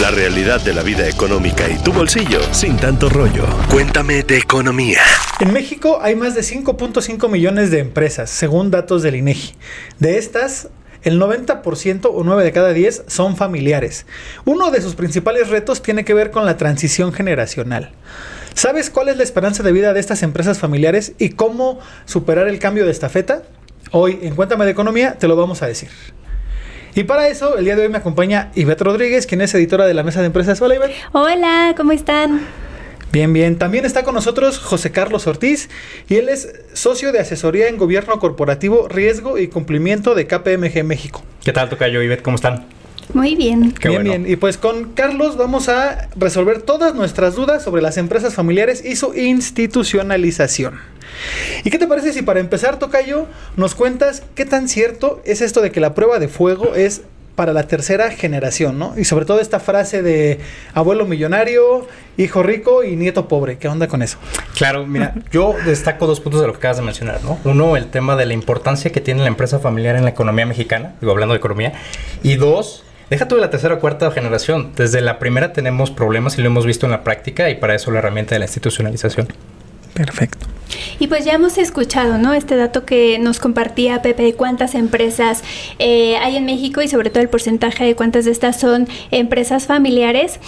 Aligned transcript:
La 0.00 0.10
realidad 0.10 0.60
de 0.60 0.72
la 0.72 0.82
vida 0.82 1.08
económica 1.08 1.68
y 1.68 1.76
tu 1.82 1.92
bolsillo 1.92 2.40
sin 2.52 2.76
tanto 2.76 3.08
rollo. 3.08 3.44
Cuéntame 3.70 4.22
de 4.22 4.38
economía. 4.38 5.00
En 5.40 5.52
México 5.52 5.98
hay 6.02 6.14
más 6.14 6.34
de 6.34 6.42
5.5 6.42 7.28
millones 7.28 7.70
de 7.70 7.80
empresas, 7.80 8.30
según 8.30 8.70
datos 8.70 9.02
del 9.02 9.16
INEGI. 9.16 9.54
De 9.98 10.18
estas, 10.18 10.68
el 11.02 11.20
90% 11.20 12.10
o 12.12 12.22
9 12.22 12.44
de 12.44 12.52
cada 12.52 12.72
10 12.72 13.04
son 13.08 13.36
familiares. 13.36 14.06
Uno 14.44 14.70
de 14.70 14.80
sus 14.80 14.94
principales 14.94 15.48
retos 15.48 15.82
tiene 15.82 16.04
que 16.04 16.14
ver 16.14 16.30
con 16.30 16.44
la 16.44 16.56
transición 16.56 17.12
generacional. 17.12 17.92
¿Sabes 18.54 18.88
cuál 18.88 19.08
es 19.08 19.16
la 19.16 19.24
esperanza 19.24 19.64
de 19.64 19.72
vida 19.72 19.92
de 19.94 20.00
estas 20.00 20.22
empresas 20.22 20.58
familiares 20.58 21.12
y 21.18 21.30
cómo 21.30 21.80
superar 22.04 22.46
el 22.46 22.60
cambio 22.60 22.84
de 22.84 22.92
estafeta? 22.92 23.42
Hoy 23.90 24.18
en 24.22 24.36
Cuéntame 24.36 24.64
de 24.64 24.70
Economía 24.70 25.18
te 25.18 25.26
lo 25.26 25.34
vamos 25.34 25.62
a 25.62 25.66
decir. 25.66 25.88
Y 26.96 27.04
para 27.04 27.26
eso, 27.26 27.58
el 27.58 27.64
día 27.64 27.74
de 27.74 27.82
hoy 27.82 27.88
me 27.88 27.98
acompaña 27.98 28.52
Ivette 28.54 28.82
Rodríguez, 28.82 29.26
quien 29.26 29.40
es 29.40 29.52
editora 29.54 29.84
de 29.84 29.94
la 29.94 30.04
Mesa 30.04 30.20
de 30.20 30.26
Empresas. 30.26 30.62
Hola, 30.62 30.76
Ivette. 30.76 30.94
Hola, 31.10 31.74
¿cómo 31.76 31.90
están? 31.90 32.46
Bien, 33.10 33.32
bien. 33.32 33.58
También 33.58 33.84
está 33.84 34.04
con 34.04 34.14
nosotros 34.14 34.60
José 34.60 34.92
Carlos 34.92 35.26
Ortiz 35.26 35.70
y 36.08 36.16
él 36.16 36.28
es 36.28 36.52
socio 36.72 37.10
de 37.10 37.18
asesoría 37.18 37.66
en 37.66 37.78
gobierno 37.78 38.20
corporativo, 38.20 38.86
riesgo 38.86 39.38
y 39.38 39.48
cumplimiento 39.48 40.14
de 40.14 40.28
KPMG 40.28 40.84
México. 40.84 41.24
¿Qué 41.44 41.52
tal, 41.52 41.68
Tocayo 41.68 42.00
Ivette? 42.00 42.22
¿Cómo 42.22 42.36
están? 42.36 42.64
Muy 43.12 43.34
bien. 43.36 43.72
Qué 43.72 43.88
bien, 43.88 44.04
bien. 44.04 44.24
Y 44.28 44.36
pues 44.36 44.56
con 44.56 44.92
Carlos 44.92 45.36
vamos 45.36 45.68
a 45.68 46.08
resolver 46.16 46.62
todas 46.62 46.94
nuestras 46.94 47.34
dudas 47.34 47.62
sobre 47.62 47.82
las 47.82 47.96
empresas 47.96 48.34
familiares 48.34 48.84
y 48.84 48.96
su 48.96 49.14
institucionalización. 49.14 50.80
¿Y 51.64 51.70
qué 51.70 51.78
te 51.78 51.86
parece 51.86 52.12
si 52.12 52.22
para 52.22 52.40
empezar, 52.40 52.78
Tocayo, 52.78 53.26
nos 53.56 53.74
cuentas 53.74 54.22
qué 54.34 54.44
tan 54.44 54.68
cierto 54.68 55.22
es 55.24 55.40
esto 55.40 55.60
de 55.60 55.70
que 55.70 55.80
la 55.80 55.94
prueba 55.94 56.18
de 56.18 56.28
fuego 56.28 56.74
es 56.74 57.02
para 57.34 57.52
la 57.52 57.66
tercera 57.66 58.10
generación, 58.10 58.78
¿no? 58.78 58.94
Y 58.96 59.04
sobre 59.04 59.24
todo 59.24 59.40
esta 59.40 59.58
frase 59.58 60.02
de 60.02 60.38
abuelo 60.72 61.04
millonario, 61.04 61.86
hijo 62.16 62.42
rico 62.42 62.84
y 62.84 62.96
nieto 62.96 63.26
pobre. 63.26 63.58
¿Qué 63.58 63.66
onda 63.68 63.88
con 63.88 64.02
eso? 64.02 64.18
Claro, 64.56 64.86
mira, 64.86 65.14
yo 65.32 65.54
destaco 65.64 66.06
dos 66.06 66.20
puntos 66.20 66.40
de 66.40 66.46
lo 66.46 66.52
que 66.52 66.58
acabas 66.58 66.76
de 66.76 66.84
mencionar, 66.84 67.22
¿no? 67.24 67.38
Uno, 67.44 67.76
el 67.76 67.86
tema 67.86 68.14
de 68.16 68.26
la 68.26 68.34
importancia 68.34 68.92
que 68.92 69.00
tiene 69.00 69.22
la 69.22 69.28
empresa 69.28 69.58
familiar 69.58 69.96
en 69.96 70.04
la 70.04 70.10
economía 70.10 70.46
mexicana, 70.46 70.94
digo, 71.00 71.12
hablando 71.12 71.34
de 71.34 71.38
economía. 71.38 71.72
Y 72.22 72.36
dos, 72.36 72.84
Deja 73.10 73.28
tú 73.28 73.34
de 73.34 73.42
la 73.42 73.50
tercera 73.50 73.74
o 73.74 73.80
cuarta 73.80 74.10
generación. 74.10 74.72
Desde 74.76 75.00
la 75.00 75.18
primera 75.18 75.52
tenemos 75.52 75.90
problemas 75.90 76.38
y 76.38 76.42
lo 76.42 76.48
hemos 76.48 76.66
visto 76.66 76.86
en 76.86 76.92
la 76.92 77.04
práctica 77.04 77.50
y 77.50 77.56
para 77.56 77.74
eso 77.74 77.90
la 77.90 77.98
herramienta 77.98 78.34
de 78.34 78.40
la 78.40 78.46
institucionalización. 78.46 79.28
Perfecto. 79.94 80.46
Y 80.98 81.06
pues 81.08 81.24
ya 81.24 81.34
hemos 81.34 81.58
escuchado, 81.58 82.18
¿no? 82.18 82.34
Este 82.34 82.56
dato 82.56 82.84
que 82.84 83.18
nos 83.18 83.38
compartía 83.38 84.02
Pepe 84.02 84.22
de 84.22 84.34
cuántas 84.34 84.74
empresas 84.74 85.42
eh, 85.78 86.16
hay 86.18 86.36
en 86.36 86.44
México 86.44 86.82
y 86.82 86.88
sobre 86.88 87.10
todo 87.10 87.22
el 87.22 87.28
porcentaje 87.28 87.84
de 87.84 87.94
cuántas 87.96 88.24
de 88.24 88.30
estas 88.30 88.58
son 88.58 88.88
empresas 89.10 89.66
familiares. 89.66 90.38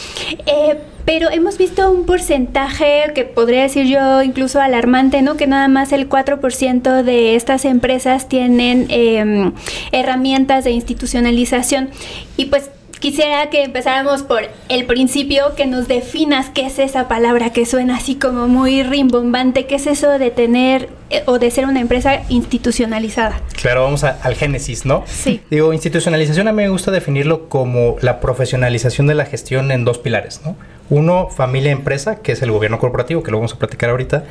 Eh, 0.47 0.79
pero 1.05 1.31
hemos 1.31 1.57
visto 1.57 1.91
un 1.91 2.05
porcentaje 2.05 3.13
que 3.15 3.25
podría 3.25 3.63
decir 3.63 3.87
yo 3.87 4.23
incluso 4.23 4.61
alarmante, 4.61 5.23
¿no? 5.23 5.37
Que 5.37 5.47
nada 5.47 5.69
más 5.69 5.93
el 5.93 6.09
4% 6.09 7.05
de 7.05 7.37
estas 7.37 7.65
empresas 7.65 8.29
tienen 8.29 8.87
em, 8.91 9.53
herramientas 9.93 10.65
de 10.65 10.73
institucionalización. 10.73 11.91
Y 12.37 12.47
pues 12.47 12.71
quisiera 13.07 13.51
que 13.51 13.63
empezáramos 13.63 14.25
por 14.25 14.49
el 14.69 14.85
principio, 14.85 15.55
que 15.55 15.65
nos 15.67 15.87
definas 15.87 16.51
qué 16.53 16.67
es 16.67 16.81
esa 16.81 17.07
palabra 17.07 17.53
que 17.53 17.65
suena 17.65 17.99
así 17.99 18.17
como 18.17 18.49
muy 18.49 18.83
rimbombante, 18.83 19.67
qué 19.67 19.77
es 19.77 19.87
eso 19.87 20.19
de 20.19 20.33
tener 20.33 20.89
eh, 21.11 21.23
o 21.27 21.39
de 21.39 21.53
ser 21.53 21.67
una 21.67 21.79
empresa 21.79 22.23
institucionalizada. 22.29 23.41
Claro, 23.63 23.85
vamos 23.85 24.03
al 24.03 24.35
génesis, 24.35 24.85
¿no? 24.85 25.05
Sí. 25.07 25.41
Digo, 25.53 25.73
institucionalización 25.73 26.49
a 26.49 26.53
mí 26.53 26.65
me 26.65 26.69
gusta 26.69 26.91
definirlo 26.91 27.49
como 27.49 27.95
la 28.01 28.19
profesionalización 28.19 29.07
de 29.07 29.15
la 29.15 29.25
gestión 29.25 29.71
en 29.71 29.85
dos 29.85 29.99
pilares, 29.99 30.41
¿no? 30.45 30.57
Uno, 30.89 31.29
familia 31.31 31.73
empresa, 31.73 32.23
que 32.23 32.33
es 32.33 32.43
el 32.43 32.53
gobierno 32.53 32.79
corporativo, 32.79 33.23
que 33.23 33.31
lo 33.31 33.39
vamos 33.39 33.55
a 33.55 33.59
platicar 33.59 33.91
ahorita. 33.91 34.25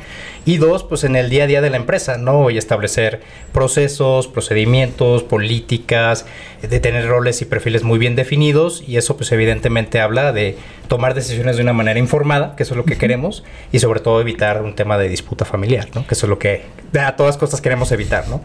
Y 0.44 0.56
dos, 0.56 0.84
pues 0.84 1.04
en 1.04 1.16
el 1.16 1.28
día 1.28 1.44
a 1.44 1.46
día 1.46 1.60
de 1.60 1.70
la 1.70 1.76
empresa, 1.76 2.16
¿no? 2.16 2.50
Y 2.50 2.56
establecer 2.56 3.20
procesos, 3.52 4.26
procedimientos, 4.26 5.22
políticas, 5.22 6.24
de 6.62 6.80
tener 6.80 7.06
roles 7.06 7.42
y 7.42 7.44
perfiles 7.44 7.82
muy 7.82 7.98
bien 7.98 8.16
definidos. 8.16 8.82
Y 8.86 8.96
eso, 8.96 9.16
pues 9.16 9.32
evidentemente 9.32 10.00
habla 10.00 10.32
de 10.32 10.56
tomar 10.88 11.14
decisiones 11.14 11.56
de 11.56 11.62
una 11.62 11.72
manera 11.72 11.98
informada, 11.98 12.54
que 12.56 12.62
eso 12.62 12.74
es 12.74 12.78
lo 12.78 12.84
que 12.84 12.96
queremos. 12.96 13.44
Y 13.72 13.80
sobre 13.80 14.00
todo 14.00 14.20
evitar 14.20 14.62
un 14.62 14.74
tema 14.74 14.98
de 14.98 15.08
disputa 15.08 15.44
familiar, 15.44 15.88
¿no? 15.94 16.06
Que 16.06 16.14
eso 16.14 16.26
es 16.26 16.30
lo 16.30 16.38
que 16.38 16.62
a 16.98 17.16
todas 17.16 17.36
costas 17.36 17.60
queremos 17.60 17.92
evitar, 17.92 18.28
¿no? 18.28 18.40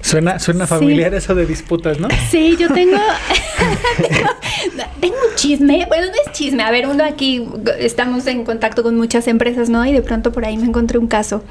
Suena, 0.00 0.38
suena 0.38 0.66
familiar 0.66 1.14
eso 1.14 1.34
de 1.34 1.46
disputas, 1.46 1.98
¿no? 1.98 2.08
Sí, 2.30 2.56
yo 2.58 2.72
tengo, 2.72 2.96
tengo, 5.00 5.16
un 5.16 5.36
chisme. 5.36 5.86
Bueno, 5.86 6.06
no 6.06 6.12
es 6.12 6.32
chisme. 6.32 6.62
A 6.62 6.70
ver, 6.70 6.86
uno 6.86 7.04
aquí 7.04 7.31
estamos 7.78 8.26
en 8.26 8.44
contacto 8.44 8.82
con 8.82 8.96
muchas 8.96 9.28
empresas, 9.28 9.68
¿no? 9.68 9.84
Y 9.86 9.92
de 9.92 10.02
pronto 10.02 10.32
por 10.32 10.44
ahí 10.44 10.56
me 10.56 10.66
encontré 10.66 10.98
un 10.98 11.06
caso 11.06 11.42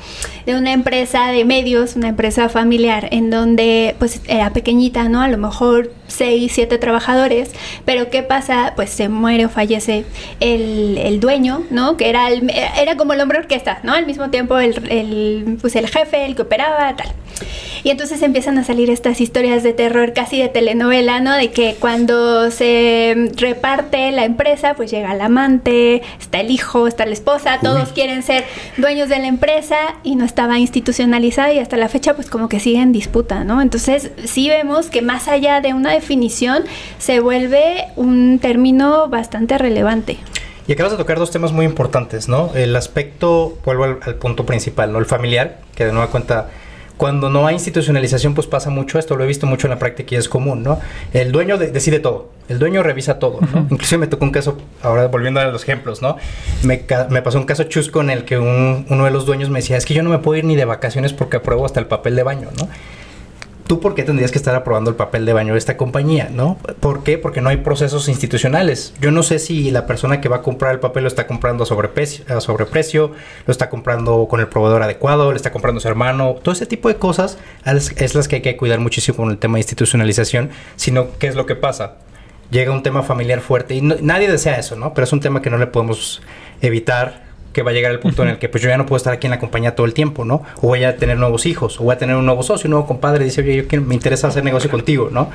de 0.45 0.55
una 0.55 0.73
empresa 0.73 1.27
de 1.27 1.45
medios, 1.45 1.95
una 1.95 2.09
empresa 2.09 2.49
familiar, 2.49 3.07
en 3.11 3.29
donde 3.29 3.95
pues 3.99 4.21
era 4.27 4.51
pequeñita, 4.53 5.09
¿no? 5.09 5.21
A 5.21 5.27
lo 5.27 5.37
mejor 5.37 5.91
seis, 6.07 6.51
siete 6.53 6.77
trabajadores, 6.77 7.51
pero 7.85 8.09
¿qué 8.09 8.23
pasa? 8.23 8.73
Pues 8.75 8.89
se 8.89 9.09
muere 9.09 9.45
o 9.45 9.49
fallece 9.49 10.05
el, 10.39 10.97
el 10.97 11.19
dueño, 11.19 11.63
¿no? 11.69 11.97
Que 11.97 12.09
era, 12.09 12.29
el, 12.29 12.51
era 12.79 12.97
como 12.97 13.13
el 13.13 13.21
hombre 13.21 13.39
orquesta, 13.39 13.79
¿no? 13.83 13.93
Al 13.93 14.05
mismo 14.05 14.29
tiempo 14.29 14.57
el, 14.59 14.89
el, 14.89 15.57
pues 15.61 15.75
el 15.75 15.87
jefe, 15.87 16.25
el 16.25 16.35
que 16.35 16.43
operaba, 16.43 16.95
tal. 16.95 17.07
Y 17.83 17.89
entonces 17.89 18.21
empiezan 18.21 18.57
a 18.57 18.63
salir 18.63 18.89
estas 18.89 19.21
historias 19.21 19.63
de 19.63 19.73
terror 19.73 20.13
casi 20.13 20.39
de 20.39 20.49
telenovela, 20.49 21.19
¿no? 21.19 21.35
De 21.35 21.49
que 21.49 21.75
cuando 21.79 22.51
se 22.51 23.31
reparte 23.37 24.11
la 24.11 24.25
empresa, 24.25 24.75
pues 24.75 24.91
llega 24.91 25.13
el 25.13 25.21
amante, 25.21 26.03
está 26.19 26.41
el 26.41 26.51
hijo, 26.51 26.87
está 26.87 27.05
la 27.05 27.13
esposa, 27.13 27.59
todos 27.61 27.89
quieren 27.89 28.21
ser 28.21 28.45
dueños 28.77 29.09
de 29.09 29.17
la 29.19 29.27
empresa 29.27 29.77
y 30.03 30.15
no 30.15 30.25
estaba 30.25 30.59
institucionalizada 30.59 31.53
y 31.53 31.59
hasta 31.59 31.77
la 31.77 31.89
fecha 31.89 32.13
pues 32.13 32.29
como 32.29 32.49
que 32.49 32.59
sigue 32.59 32.81
en 32.81 32.91
disputa, 32.91 33.43
¿no? 33.43 33.61
Entonces 33.61 34.11
sí 34.25 34.49
vemos 34.49 34.87
que 34.87 35.01
más 35.01 35.27
allá 35.27 35.61
de 35.61 35.73
una 35.73 35.91
definición 35.91 36.63
se 36.99 37.19
vuelve 37.19 37.85
un 37.95 38.39
término 38.39 39.09
bastante 39.09 39.57
relevante. 39.57 40.17
Y 40.67 40.73
acabas 40.73 40.91
de 40.91 40.99
tocar 40.99 41.17
dos 41.17 41.31
temas 41.31 41.51
muy 41.51 41.65
importantes, 41.65 42.29
¿no? 42.29 42.51
El 42.53 42.75
aspecto, 42.75 43.57
vuelvo 43.65 43.85
al, 43.85 43.99
al 44.03 44.15
punto 44.15 44.45
principal, 44.45 44.93
¿no? 44.93 44.99
El 44.99 45.05
familiar, 45.05 45.59
que 45.75 45.85
de 45.85 45.91
nueva 45.91 46.11
cuenta 46.11 46.49
cuando 47.01 47.31
no 47.31 47.47
hay 47.47 47.55
institucionalización, 47.55 48.35
pues 48.35 48.45
pasa 48.45 48.69
mucho 48.69 48.99
esto, 48.99 49.15
lo 49.15 49.23
he 49.23 49.27
visto 49.27 49.47
mucho 49.47 49.65
en 49.65 49.71
la 49.71 49.79
práctica 49.79 50.13
y 50.13 50.19
es 50.19 50.29
común, 50.29 50.61
¿no? 50.61 50.79
El 51.13 51.31
dueño 51.31 51.57
decide 51.57 51.99
todo, 51.99 52.29
el 52.47 52.59
dueño 52.59 52.83
revisa 52.83 53.17
todo, 53.17 53.39
¿no? 53.41 53.65
Inclusive 53.71 53.97
me 53.97 54.05
tocó 54.05 54.23
un 54.23 54.29
caso, 54.29 54.59
ahora 54.83 55.07
volviendo 55.07 55.39
a 55.39 55.45
los 55.45 55.63
ejemplos, 55.63 56.03
¿no? 56.03 56.17
Me, 56.61 56.85
me 57.09 57.23
pasó 57.23 57.39
un 57.39 57.45
caso 57.45 57.63
chusco 57.63 58.01
en 58.01 58.11
el 58.11 58.23
que 58.23 58.37
uno 58.37 59.05
de 59.05 59.09
los 59.09 59.25
dueños 59.25 59.49
me 59.49 59.61
decía, 59.61 59.77
es 59.77 59.87
que 59.87 59.95
yo 59.95 60.03
no 60.03 60.11
me 60.11 60.19
puedo 60.19 60.37
ir 60.37 60.45
ni 60.45 60.55
de 60.55 60.65
vacaciones 60.65 61.11
porque 61.11 61.37
apruebo 61.37 61.65
hasta 61.65 61.79
el 61.79 61.87
papel 61.87 62.15
de 62.15 62.21
baño, 62.21 62.49
¿no? 62.55 62.69
¿Tú 63.71 63.79
por 63.79 63.95
qué 63.95 64.03
tendrías 64.03 64.31
que 64.31 64.37
estar 64.37 64.53
aprobando 64.53 64.89
el 64.89 64.97
papel 64.97 65.25
de 65.25 65.31
baño 65.31 65.53
de 65.53 65.57
esta 65.57 65.77
compañía? 65.77 66.27
¿no? 66.29 66.57
¿Por 66.81 67.03
qué? 67.03 67.17
Porque 67.17 67.39
no 67.39 67.47
hay 67.47 67.55
procesos 67.55 68.09
institucionales. 68.09 68.93
Yo 68.99 69.11
no 69.11 69.23
sé 69.23 69.39
si 69.39 69.71
la 69.71 69.85
persona 69.87 70.19
que 70.19 70.27
va 70.27 70.35
a 70.35 70.41
comprar 70.41 70.73
el 70.73 70.81
papel 70.81 71.03
lo 71.03 71.07
está 71.07 71.25
comprando 71.25 71.63
a 71.63 71.65
sobreprecio, 71.65 73.11
lo 73.45 73.51
está 73.51 73.69
comprando 73.69 74.27
con 74.29 74.41
el 74.41 74.49
proveedor 74.49 74.83
adecuado, 74.83 75.31
le 75.31 75.37
está 75.37 75.53
comprando 75.53 75.77
a 75.77 75.81
su 75.83 75.87
hermano. 75.87 76.35
Todo 76.43 76.51
ese 76.51 76.65
tipo 76.65 76.89
de 76.89 76.95
cosas 76.95 77.37
es 77.63 78.13
las 78.13 78.27
que 78.27 78.35
hay 78.35 78.41
que 78.41 78.57
cuidar 78.57 78.79
muchísimo 78.79 79.15
con 79.15 79.31
el 79.31 79.37
tema 79.37 79.53
de 79.53 79.61
institucionalización, 79.61 80.49
sino 80.75 81.17
qué 81.17 81.27
es 81.27 81.35
lo 81.35 81.45
que 81.45 81.55
pasa 81.55 81.93
llega 82.49 82.73
un 82.73 82.83
tema 82.83 83.03
familiar 83.03 83.39
fuerte 83.39 83.75
y 83.75 83.81
nadie 83.81 84.29
desea 84.29 84.59
eso, 84.59 84.75
¿no? 84.75 84.93
Pero 84.93 85.05
es 85.05 85.13
un 85.13 85.21
tema 85.21 85.41
que 85.41 85.49
no 85.49 85.57
le 85.57 85.67
podemos 85.67 86.21
evitar 86.61 87.30
que 87.53 87.61
va 87.61 87.71
a 87.71 87.73
llegar 87.73 87.91
el 87.91 87.99
punto 87.99 88.23
en 88.23 88.29
el 88.29 88.39
que 88.39 88.49
pues 88.49 88.63
yo 88.63 88.69
ya 88.69 88.77
no 88.77 88.85
puedo 88.85 88.97
estar 88.97 89.13
aquí 89.13 89.27
en 89.27 89.31
la 89.31 89.39
compañía 89.39 89.75
todo 89.75 89.85
el 89.85 89.93
tiempo, 89.93 90.25
¿no? 90.25 90.43
O 90.57 90.67
voy 90.67 90.83
a 90.83 90.97
tener 90.97 91.17
nuevos 91.17 91.45
hijos, 91.45 91.79
o 91.79 91.83
voy 91.83 91.95
a 91.95 91.97
tener 91.97 92.15
un 92.15 92.25
nuevo 92.25 92.43
socio, 92.43 92.67
un 92.67 92.71
nuevo 92.71 92.87
compadre, 92.87 93.25
dice, 93.25 93.41
oye, 93.41 93.55
yo 93.55 93.67
quiero, 93.67 93.83
me 93.83 93.95
interesa 93.95 94.27
hacer 94.27 94.43
negocio 94.43 94.69
contigo, 94.69 95.09
¿no? 95.11 95.29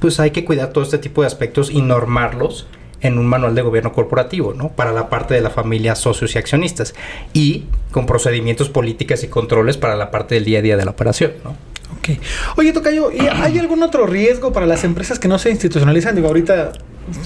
Pues 0.00 0.20
hay 0.20 0.30
que 0.30 0.44
cuidar 0.44 0.68
todo 0.68 0.84
este 0.84 0.98
tipo 0.98 1.22
de 1.22 1.28
aspectos 1.28 1.70
y 1.70 1.80
normarlos 1.80 2.66
en 3.00 3.18
un 3.18 3.26
manual 3.26 3.54
de 3.54 3.62
gobierno 3.62 3.92
corporativo, 3.92 4.54
¿no? 4.54 4.70
Para 4.70 4.92
la 4.92 5.08
parte 5.08 5.34
de 5.34 5.40
la 5.40 5.50
familia, 5.50 5.94
socios 5.94 6.34
y 6.34 6.38
accionistas. 6.38 6.94
Y 7.32 7.64
con 7.90 8.06
procedimientos 8.06 8.70
políticas 8.70 9.22
y 9.24 9.28
controles 9.28 9.76
para 9.76 9.94
la 9.94 10.10
parte 10.10 10.34
del 10.34 10.44
día 10.44 10.60
a 10.60 10.62
día 10.62 10.76
de 10.76 10.84
la 10.84 10.90
operación, 10.90 11.32
¿no? 11.44 11.50
Ok. 11.98 12.18
Oye, 12.56 12.72
Tocayo, 12.72 13.12
¿y 13.12 13.20
¿hay 13.20 13.58
algún 13.58 13.82
otro 13.82 14.06
riesgo 14.06 14.52
para 14.52 14.66
las 14.66 14.84
empresas 14.84 15.18
que 15.18 15.28
no 15.28 15.38
se 15.38 15.50
institucionalizan? 15.50 16.14
Digo, 16.14 16.28
ahorita 16.28 16.72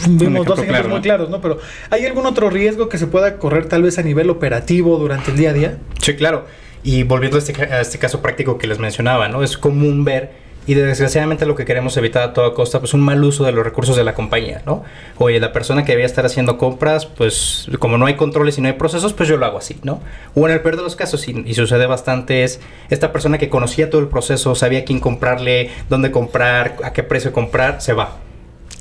vimos 0.09 0.47
dos 0.47 0.59
ejemplos 0.59 0.81
claro, 0.81 0.89
muy 0.89 1.01
claros, 1.01 1.31
¿no? 1.31 1.41
Pero 1.41 1.59
¿hay 1.91 2.05
algún 2.07 2.27
otro 2.27 2.51
riesgo 2.51 2.89
que 2.89 2.99
se 2.99 3.07
pueda 3.07 3.39
correr 3.39 3.67
tal 3.67 3.83
vez 3.83 3.99
a 3.99 4.03
nivel 4.03 4.31
operativo 4.31 4.99
durante 4.99 5.31
el 5.31 5.37
día 5.37 5.51
a 5.51 5.53
día? 5.53 5.79
Sí, 6.01 6.15
claro. 6.17 6.47
Y 6.83 7.03
volviendo 7.03 7.37
a 7.37 7.41
este, 7.41 7.61
a 7.63 7.81
este 7.81 7.99
caso 7.99 8.23
práctico 8.23 8.59
que 8.59 8.67
les 8.67 8.79
mencionaba, 8.79 9.29
¿no? 9.29 9.43
Es 9.43 9.59
común 9.59 10.05
ver 10.05 10.49
y 10.69 10.75
desgraciadamente 10.75 11.47
lo 11.47 11.55
que 11.55 11.65
queremos 11.65 11.97
evitar 11.97 12.23
a 12.23 12.33
toda 12.35 12.53
costa 12.53 12.79
pues 12.79 12.93
un 12.93 13.01
mal 13.01 13.25
uso 13.25 13.43
de 13.43 13.53
los 13.53 13.65
recursos 13.65 13.97
de 13.97 14.05
la 14.05 14.13
compañía, 14.13 14.61
¿no? 14.67 14.85
Oye, 15.17 15.41
la 15.41 15.51
persona 15.51 15.83
que 15.83 15.93
debía 15.93 16.05
estar 16.05 16.27
haciendo 16.27 16.59
compras, 16.59 17.07
pues 17.07 17.69
como 17.79 17.97
no 17.97 18.05
hay 18.05 18.17
controles 18.17 18.59
y 18.59 18.61
no 18.61 18.69
hay 18.69 18.75
procesos, 18.75 19.15
pues 19.15 19.31
yo 19.31 19.39
lo 19.39 19.47
hago 19.47 19.57
así, 19.57 19.79
¿no? 19.83 20.03
O 20.35 20.47
en 20.47 20.53
el 20.53 20.61
peor 20.61 20.77
de 20.77 20.83
los 20.83 20.95
casos, 20.95 21.27
y, 21.27 21.43
y 21.47 21.55
sucede 21.55 21.87
bastante, 21.87 22.45
es 22.45 22.61
esta 22.91 23.13
persona 23.13 23.39
que 23.39 23.49
conocía 23.49 23.89
todo 23.89 24.03
el 24.03 24.09
proceso, 24.09 24.55
sabía 24.55 24.85
quién 24.85 25.01
comprarle, 25.01 25.71
dónde 25.89 26.11
comprar, 26.11 26.77
a 26.85 26.93
qué 26.93 27.03
precio 27.03 27.33
comprar, 27.33 27.81
se 27.81 27.95
va. 27.95 28.19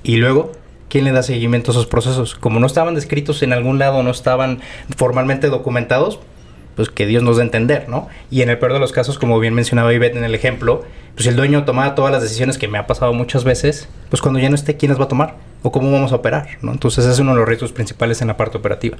Y 0.03 0.17
luego 0.17 0.51
¿quién 0.89 1.05
le 1.05 1.11
da 1.11 1.23
seguimiento 1.23 1.71
a 1.71 1.73
esos 1.73 1.87
procesos? 1.87 2.35
Como 2.35 2.59
no 2.59 2.67
estaban 2.67 2.95
descritos 2.95 3.43
en 3.43 3.53
algún 3.53 3.79
lado, 3.79 4.03
no 4.03 4.11
estaban 4.11 4.59
formalmente 4.95 5.47
documentados, 5.47 6.19
pues 6.75 6.89
que 6.89 7.05
Dios 7.05 7.23
nos 7.23 7.37
dé 7.37 7.43
entender, 7.43 7.89
¿no? 7.89 8.07
Y 8.29 8.41
en 8.41 8.49
el 8.49 8.59
peor 8.59 8.73
de 8.73 8.79
los 8.79 8.91
casos, 8.91 9.17
como 9.17 9.39
bien 9.39 9.53
mencionaba 9.53 9.93
Ivette 9.93 10.15
en 10.15 10.23
el 10.23 10.35
ejemplo, 10.35 10.83
pues 11.15 11.25
el 11.27 11.35
dueño 11.35 11.65
tomaba 11.65 11.95
todas 11.95 12.11
las 12.11 12.21
decisiones 12.21 12.57
que 12.59 12.67
me 12.67 12.77
ha 12.77 12.85
pasado 12.85 13.13
muchas 13.13 13.43
veces, 13.43 13.89
pues 14.09 14.21
cuando 14.21 14.39
ya 14.39 14.49
no 14.49 14.55
esté, 14.55 14.77
¿quién 14.77 14.91
las 14.91 14.99
va 14.99 15.05
a 15.05 15.07
tomar? 15.07 15.35
¿O 15.63 15.71
cómo 15.71 15.91
vamos 15.91 16.11
a 16.11 16.17
operar? 16.17 16.49
Entonces 16.61 17.05
ese 17.05 17.13
es 17.13 17.19
uno 17.19 17.31
de 17.31 17.39
los 17.39 17.47
retos 17.47 17.71
principales 17.71 18.21
en 18.21 18.27
la 18.27 18.37
parte 18.37 18.57
operativa. 18.57 18.97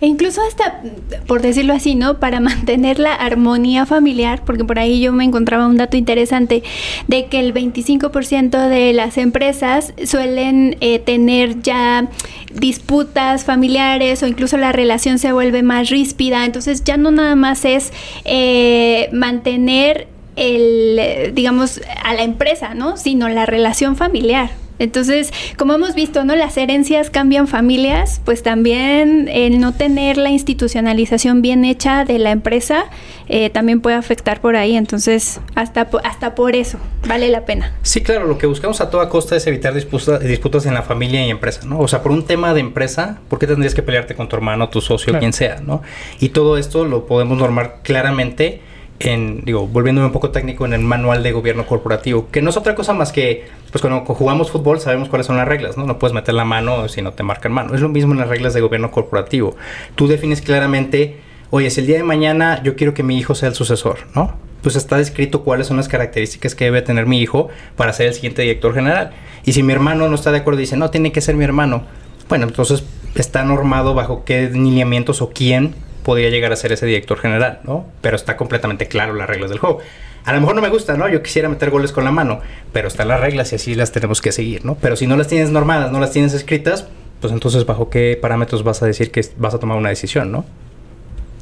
E 0.00 0.06
incluso 0.06 0.40
hasta, 0.46 0.82
por 1.26 1.42
decirlo 1.42 1.72
así, 1.72 1.94
¿no? 1.94 2.18
Para 2.20 2.40
mantener 2.40 2.98
la 2.98 3.14
armonía 3.14 3.86
familiar, 3.86 4.42
porque 4.44 4.64
por 4.64 4.78
ahí 4.78 5.00
yo 5.00 5.12
me 5.12 5.24
encontraba 5.24 5.66
un 5.66 5.76
dato 5.76 5.96
interesante 5.96 6.62
de 7.08 7.26
que 7.26 7.40
el 7.40 7.54
25% 7.54 8.68
de 8.68 8.92
las 8.92 9.18
empresas 9.18 9.94
suelen 10.04 10.76
eh, 10.80 10.98
tener 10.98 11.62
ya 11.62 12.08
disputas 12.52 13.44
familiares 13.44 14.22
o 14.22 14.26
incluso 14.26 14.56
la 14.56 14.72
relación 14.72 15.18
se 15.18 15.32
vuelve 15.32 15.62
más 15.62 15.90
ríspida. 15.90 16.44
Entonces 16.44 16.84
ya 16.84 16.96
no 16.96 17.10
nada 17.10 17.34
más 17.34 17.64
es 17.64 17.92
eh, 18.24 19.08
mantener 19.12 20.08
el, 20.36 21.32
digamos, 21.34 21.80
a 22.02 22.14
la 22.14 22.22
empresa, 22.22 22.74
¿no? 22.74 22.96
Sino 22.96 23.28
la 23.28 23.46
relación 23.46 23.96
familiar. 23.96 24.63
Entonces, 24.78 25.32
como 25.56 25.74
hemos 25.74 25.94
visto, 25.94 26.24
¿no? 26.24 26.34
Las 26.34 26.56
herencias 26.56 27.10
cambian 27.10 27.46
familias, 27.46 28.20
pues 28.24 28.42
también 28.42 29.28
el 29.28 29.60
no 29.60 29.72
tener 29.72 30.16
la 30.16 30.30
institucionalización 30.30 31.42
bien 31.42 31.64
hecha 31.64 32.04
de 32.04 32.18
la 32.18 32.32
empresa 32.32 32.86
eh, 33.28 33.50
también 33.50 33.80
puede 33.80 33.96
afectar 33.96 34.40
por 34.40 34.56
ahí. 34.56 34.76
Entonces, 34.76 35.40
hasta, 35.54 35.88
hasta 36.02 36.34
por 36.34 36.56
eso 36.56 36.78
vale 37.06 37.28
la 37.28 37.44
pena. 37.44 37.72
Sí, 37.82 38.02
claro, 38.02 38.26
lo 38.26 38.38
que 38.38 38.46
buscamos 38.46 38.80
a 38.80 38.90
toda 38.90 39.08
costa 39.08 39.36
es 39.36 39.46
evitar 39.46 39.74
disputas, 39.74 40.20
disputas 40.20 40.66
en 40.66 40.74
la 40.74 40.82
familia 40.82 41.24
y 41.24 41.30
empresa, 41.30 41.62
¿no? 41.64 41.78
O 41.78 41.88
sea, 41.88 42.02
por 42.02 42.12
un 42.12 42.24
tema 42.24 42.52
de 42.54 42.60
empresa, 42.60 43.20
¿por 43.28 43.38
qué 43.38 43.46
tendrías 43.46 43.74
que 43.74 43.82
pelearte 43.82 44.14
con 44.14 44.28
tu 44.28 44.36
hermano, 44.36 44.68
tu 44.68 44.80
socio, 44.80 45.18
quien 45.18 45.32
sea, 45.32 45.60
¿no? 45.64 45.82
Y 46.20 46.30
todo 46.30 46.58
esto 46.58 46.84
lo 46.84 47.06
podemos 47.06 47.38
normar 47.38 47.80
claramente 47.82 48.60
en, 49.00 49.44
digo, 49.44 49.66
volviéndome 49.66 50.06
un 50.06 50.12
poco 50.12 50.30
técnico 50.30 50.64
en 50.64 50.72
el 50.72 50.80
manual 50.80 51.22
de 51.22 51.32
gobierno 51.32 51.66
corporativo, 51.66 52.28
que 52.30 52.42
no 52.42 52.50
es 52.50 52.56
otra 52.56 52.74
cosa 52.74 52.92
más 52.92 53.12
que, 53.12 53.46
pues 53.70 53.82
cuando 53.82 54.00
jugamos 54.14 54.50
fútbol 54.50 54.80
sabemos 54.80 55.08
cuáles 55.08 55.26
son 55.26 55.36
las 55.36 55.48
reglas, 55.48 55.76
¿no? 55.76 55.84
No 55.84 55.98
puedes 55.98 56.14
meter 56.14 56.34
la 56.34 56.44
mano 56.44 56.88
si 56.88 57.02
no 57.02 57.12
te 57.12 57.22
marcan 57.22 57.52
mano. 57.52 57.74
Es 57.74 57.80
lo 57.80 57.88
mismo 57.88 58.12
en 58.12 58.20
las 58.20 58.28
reglas 58.28 58.54
de 58.54 58.60
gobierno 58.60 58.90
corporativo. 58.90 59.56
Tú 59.94 60.06
defines 60.06 60.40
claramente, 60.40 61.18
oye, 61.50 61.70
si 61.70 61.80
el 61.80 61.86
día 61.86 61.96
de 61.96 62.04
mañana 62.04 62.62
yo 62.62 62.76
quiero 62.76 62.94
que 62.94 63.02
mi 63.02 63.18
hijo 63.18 63.34
sea 63.34 63.48
el 63.48 63.54
sucesor, 63.54 63.98
¿no? 64.14 64.36
Pues 64.62 64.76
está 64.76 64.96
descrito 64.96 65.42
cuáles 65.42 65.66
son 65.66 65.76
las 65.76 65.88
características 65.88 66.54
que 66.54 66.64
debe 66.64 66.80
tener 66.80 67.06
mi 67.06 67.20
hijo 67.20 67.48
para 67.76 67.92
ser 67.92 68.06
el 68.06 68.14
siguiente 68.14 68.42
director 68.42 68.74
general. 68.74 69.10
Y 69.44 69.52
si 69.52 69.62
mi 69.62 69.72
hermano 69.72 70.08
no 70.08 70.14
está 70.14 70.32
de 70.32 70.38
acuerdo 70.38 70.60
y 70.60 70.62
dice, 70.62 70.76
no, 70.76 70.90
tiene 70.90 71.12
que 71.12 71.20
ser 71.20 71.34
mi 71.34 71.44
hermano, 71.44 71.84
bueno, 72.28 72.46
entonces 72.46 72.84
está 73.14 73.44
normado 73.44 73.94
bajo 73.94 74.24
qué 74.24 74.48
lineamientos 74.48 75.20
o 75.20 75.30
quién 75.30 75.74
podría 76.04 76.30
llegar 76.30 76.52
a 76.52 76.56
ser 76.56 76.70
ese 76.70 76.86
director 76.86 77.18
general, 77.18 77.58
¿no? 77.64 77.86
Pero 78.00 78.14
está 78.14 78.36
completamente 78.36 78.86
claro 78.86 79.14
las 79.14 79.28
reglas 79.28 79.50
del 79.50 79.58
juego. 79.58 79.80
A 80.24 80.32
lo 80.32 80.40
mejor 80.40 80.54
no 80.54 80.62
me 80.62 80.68
gusta, 80.68 80.96
¿no? 80.96 81.08
Yo 81.08 81.22
quisiera 81.22 81.48
meter 81.48 81.70
goles 81.70 81.92
con 81.92 82.04
la 82.04 82.12
mano, 82.12 82.40
pero 82.72 82.88
están 82.88 83.08
las 83.08 83.20
reglas 83.20 83.52
y 83.52 83.56
así 83.56 83.74
las 83.74 83.90
tenemos 83.90 84.22
que 84.22 84.30
seguir, 84.30 84.64
¿no? 84.64 84.76
Pero 84.76 84.96
si 84.96 85.06
no 85.06 85.16
las 85.16 85.26
tienes 85.26 85.50
normadas, 85.50 85.90
no 85.90 85.98
las 85.98 86.12
tienes 86.12 86.32
escritas, 86.32 86.86
pues 87.20 87.32
entonces 87.32 87.66
bajo 87.66 87.90
qué 87.90 88.18
parámetros 88.20 88.62
vas 88.62 88.82
a 88.82 88.86
decir 88.86 89.10
que 89.10 89.22
vas 89.36 89.54
a 89.54 89.58
tomar 89.58 89.76
una 89.76 89.88
decisión, 89.88 90.30
¿no? 90.30 90.44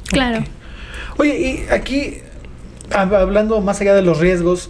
Claro. 0.07 0.43
Oye, 1.17 1.37
y 1.37 1.65
aquí, 1.71 2.19
hablando 2.91 3.61
más 3.61 3.79
allá 3.81 3.93
de 3.93 4.01
los 4.01 4.19
riesgos, 4.19 4.69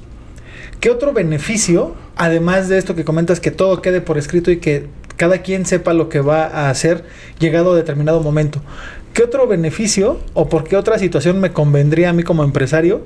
¿qué 0.79 0.89
otro 0.89 1.13
beneficio, 1.13 1.95
además 2.15 2.69
de 2.69 2.77
esto 2.77 2.95
que 2.95 3.03
comentas, 3.05 3.39
que 3.39 3.51
todo 3.51 3.81
quede 3.81 4.01
por 4.01 4.17
escrito 4.17 4.51
y 4.51 4.57
que 4.57 4.87
cada 5.17 5.39
quien 5.39 5.65
sepa 5.65 5.93
lo 5.93 6.09
que 6.09 6.19
va 6.19 6.45
a 6.45 6.69
hacer 6.69 7.05
llegado 7.39 7.73
a 7.73 7.75
determinado 7.75 8.21
momento? 8.21 8.61
¿Qué 9.13 9.23
otro 9.23 9.47
beneficio 9.47 10.19
o 10.33 10.49
por 10.49 10.63
qué 10.63 10.75
otra 10.75 10.99
situación 10.99 11.39
me 11.39 11.51
convendría 11.51 12.09
a 12.09 12.13
mí 12.13 12.23
como 12.23 12.43
empresario 12.43 13.05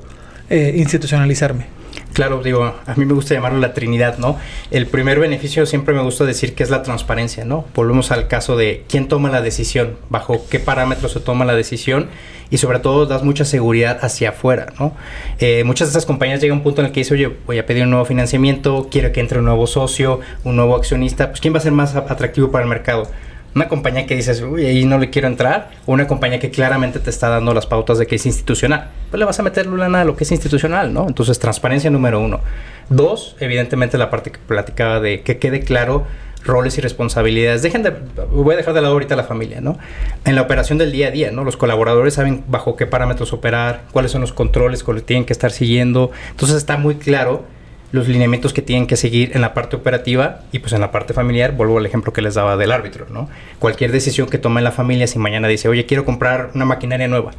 eh, 0.49 0.73
institucionalizarme? 0.77 1.77
Claro, 2.13 2.41
digo, 2.41 2.63
a 2.63 2.95
mí 2.95 3.05
me 3.05 3.13
gusta 3.13 3.35
llamarlo 3.35 3.59
la 3.59 3.73
Trinidad, 3.73 4.17
¿no? 4.17 4.37
El 4.71 4.87
primer 4.87 5.19
beneficio 5.19 5.65
siempre 5.67 5.93
me 5.93 6.01
gusta 6.01 6.25
decir 6.25 6.55
que 6.55 6.63
es 6.63 6.71
la 6.71 6.81
transparencia, 6.81 7.45
¿no? 7.45 7.65
Volvemos 7.75 8.11
al 8.11 8.27
caso 8.27 8.57
de 8.57 8.85
quién 8.87 9.07
toma 9.07 9.29
la 9.29 9.41
decisión, 9.41 9.97
bajo 10.09 10.45
qué 10.49 10.59
parámetros 10.59 11.11
se 11.11 11.19
toma 11.19 11.45
la 11.45 11.53
decisión 11.53 12.07
y 12.49 12.57
sobre 12.57 12.79
todo 12.79 13.05
das 13.05 13.23
mucha 13.23 13.45
seguridad 13.45 13.99
hacia 14.01 14.29
afuera, 14.29 14.73
¿no? 14.79 14.95
Eh, 15.37 15.63
muchas 15.63 15.89
de 15.89 15.91
estas 15.91 16.05
compañías 16.07 16.41
llegan 16.41 16.55
a 16.55 16.59
un 16.59 16.63
punto 16.63 16.81
en 16.81 16.87
el 16.87 16.91
que 16.91 17.01
dice, 17.01 17.13
oye, 17.13 17.31
voy 17.45 17.59
a 17.59 17.65
pedir 17.67 17.83
un 17.83 17.91
nuevo 17.91 18.05
financiamiento, 18.05 18.87
quiero 18.89 19.11
que 19.11 19.19
entre 19.19 19.37
un 19.37 19.45
nuevo 19.45 19.67
socio, 19.67 20.19
un 20.43 20.55
nuevo 20.55 20.75
accionista, 20.75 21.29
pues 21.29 21.39
¿quién 21.39 21.53
va 21.53 21.59
a 21.59 21.61
ser 21.61 21.73
más 21.73 21.95
atractivo 21.95 22.49
para 22.49 22.63
el 22.63 22.69
mercado? 22.69 23.11
Una 23.55 23.67
compañía 23.67 24.05
que 24.05 24.15
dices, 24.15 24.41
uy, 24.41 24.65
ahí 24.65 24.85
no 24.85 24.97
le 24.99 25.09
quiero 25.09 25.27
entrar, 25.27 25.71
o 25.85 25.93
una 25.93 26.07
compañía 26.07 26.39
que 26.39 26.51
claramente 26.51 26.99
te 26.99 27.09
está 27.09 27.29
dando 27.29 27.53
las 27.53 27.65
pautas 27.65 27.97
de 27.97 28.05
que 28.05 28.15
es 28.15 28.25
institucional, 28.25 28.89
pues 29.09 29.19
le 29.19 29.25
vas 29.25 29.39
a 29.39 29.43
meter 29.43 29.65
lana 29.65 30.01
a 30.01 30.05
lo 30.05 30.15
que 30.15 30.25
es 30.25 30.31
institucional, 30.31 30.93
¿no? 30.93 31.07
Entonces, 31.07 31.39
transparencia 31.39 31.89
número 31.89 32.19
uno. 32.19 32.41
Dos, 32.89 33.35
evidentemente 33.39 33.97
la 33.97 34.09
parte 34.09 34.31
que 34.31 34.39
platicaba 34.39 34.99
de 34.99 35.21
que 35.21 35.37
quede 35.37 35.61
claro 35.61 36.05
roles 36.47 36.77
y 36.77 36.81
responsabilidades. 36.81 37.61
Dejen 37.61 37.83
de, 37.83 37.93
voy 38.31 38.53
a 38.53 38.57
dejar 38.57 38.73
de 38.73 38.81
lado 38.81 38.93
ahorita 38.93 39.15
la 39.15 39.23
familia, 39.23 39.61
¿no? 39.61 39.77
En 40.25 40.35
la 40.35 40.41
operación 40.41 40.77
del 40.77 40.91
día 40.91 41.07
a 41.07 41.11
día, 41.11 41.31
¿no? 41.31 41.43
Los 41.43 41.57
colaboradores 41.57 42.15
saben 42.15 42.43
bajo 42.47 42.75
qué 42.75 42.85
parámetros 42.87 43.33
operar, 43.33 43.83
cuáles 43.91 44.11
son 44.11 44.21
los 44.21 44.33
controles 44.33 44.83
que 44.83 44.93
tienen 45.01 45.25
que 45.25 45.33
estar 45.33 45.51
siguiendo. 45.51 46.11
Entonces 46.31 46.57
está 46.57 46.77
muy 46.77 46.95
claro 46.95 47.45
los 47.91 48.07
lineamientos 48.07 48.53
que 48.53 48.61
tienen 48.61 48.87
que 48.87 48.97
seguir 48.97 49.31
en 49.33 49.41
la 49.41 49.53
parte 49.53 49.75
operativa 49.75 50.41
y 50.51 50.59
pues 50.59 50.73
en 50.73 50.81
la 50.81 50.91
parte 50.91 51.13
familiar, 51.13 51.53
vuelvo 51.53 51.77
al 51.77 51.85
ejemplo 51.85 52.11
que 52.11 52.21
les 52.21 52.35
daba 52.35 52.57
del 52.57 52.71
árbitro, 52.71 53.07
¿no? 53.09 53.29
Cualquier 53.59 53.91
decisión 53.91 54.27
que 54.27 54.37
tome 54.37 54.61
la 54.61 54.71
familia, 54.71 55.07
si 55.07 55.19
mañana 55.19 55.47
dice, 55.47 55.69
oye, 55.69 55.85
quiero 55.85 56.03
comprar 56.03 56.51
una 56.53 56.65
maquinaria 56.65 57.07
nueva, 57.07 57.31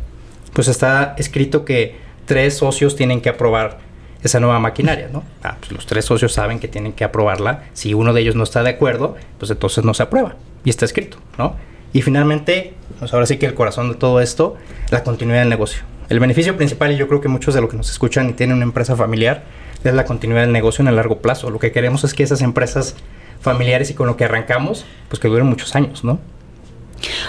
pues 0.55 0.69
está 0.69 1.15
escrito 1.19 1.65
que 1.65 1.97
tres 2.25 2.57
socios 2.57 2.97
tienen 2.97 3.21
que 3.21 3.29
aprobar 3.29 3.79
esa 4.23 4.41
nueva 4.41 4.59
maquinaria, 4.59 5.09
¿no? 5.13 5.23
Ah, 5.43 5.57
pues 5.61 5.73
los 5.73 5.87
tres 5.87 6.05
socios 6.05 6.33
saben 6.33 6.59
que 6.59 6.69
tienen 6.69 6.93
que 6.93 7.05
aprobarla. 7.05 7.65
Si 7.73 7.95
uno 7.95 8.13
de 8.13 8.21
ellos 8.21 8.35
no 8.35 8.43
está 8.43 8.63
de 8.63 8.71
acuerdo, 8.71 9.17
pues 9.39 9.51
entonces 9.51 9.85
no 9.85 9.95
se 9.95 10.03
aprueba. 10.03 10.37
Y 10.65 10.71
está 10.71 10.85
escrito, 10.85 11.19
¿no? 11.37 11.57
Y 11.93 12.03
finalmente, 12.03 12.75
pues 12.99 13.13
ahora 13.15 13.27
sí 13.27 13.39
que 13.39 13.47
el 13.47 13.55
corazón 13.55 13.91
de 13.91 13.95
todo 13.95 14.21
esto, 14.21 14.57
la 14.91 15.05
continuidad 15.05 15.41
del 15.41 15.49
negocio. 15.49 15.83
El 16.09 16.21
beneficio 16.21 16.57
principal, 16.57 16.93
y 16.93 16.97
yo 16.97 17.07
creo 17.07 17.21
que 17.21 17.29
muchos 17.29 17.55
de 17.55 17.61
los 17.61 17.71
que 17.71 17.77
nos 17.77 17.91
escuchan 17.91 18.29
y 18.31 18.33
tienen 18.33 18.57
una 18.57 18.65
empresa 18.65 18.97
familiar, 18.97 19.45
es 19.85 19.95
la 19.95 20.05
continuidad 20.05 20.43
del 20.43 20.53
negocio 20.53 20.83
en 20.83 20.89
el 20.89 20.97
largo 20.97 21.19
plazo. 21.19 21.51
Lo 21.51 21.59
que 21.59 21.73
queremos 21.73 22.05
es 22.05 22.15
que 22.15 22.23
esas 22.23 22.43
empresas 22.43 22.95
familiares 23.41 23.91
y 23.91 23.95
con 23.95 24.07
lo 24.07 24.17
que 24.17 24.25
arrancamos, 24.25 24.85
pues 25.09 25.21
que 25.21 25.29
duren 25.29 25.47
muchos 25.47 25.75
años, 25.77 26.05
¿no? 26.05 26.19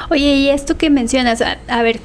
Oye, 0.09 0.35
y 0.35 0.50
esto 0.50 0.77
que 0.77 0.89
mencionas, 0.89 1.41
a, 1.41 1.81
ver, 1.83 2.00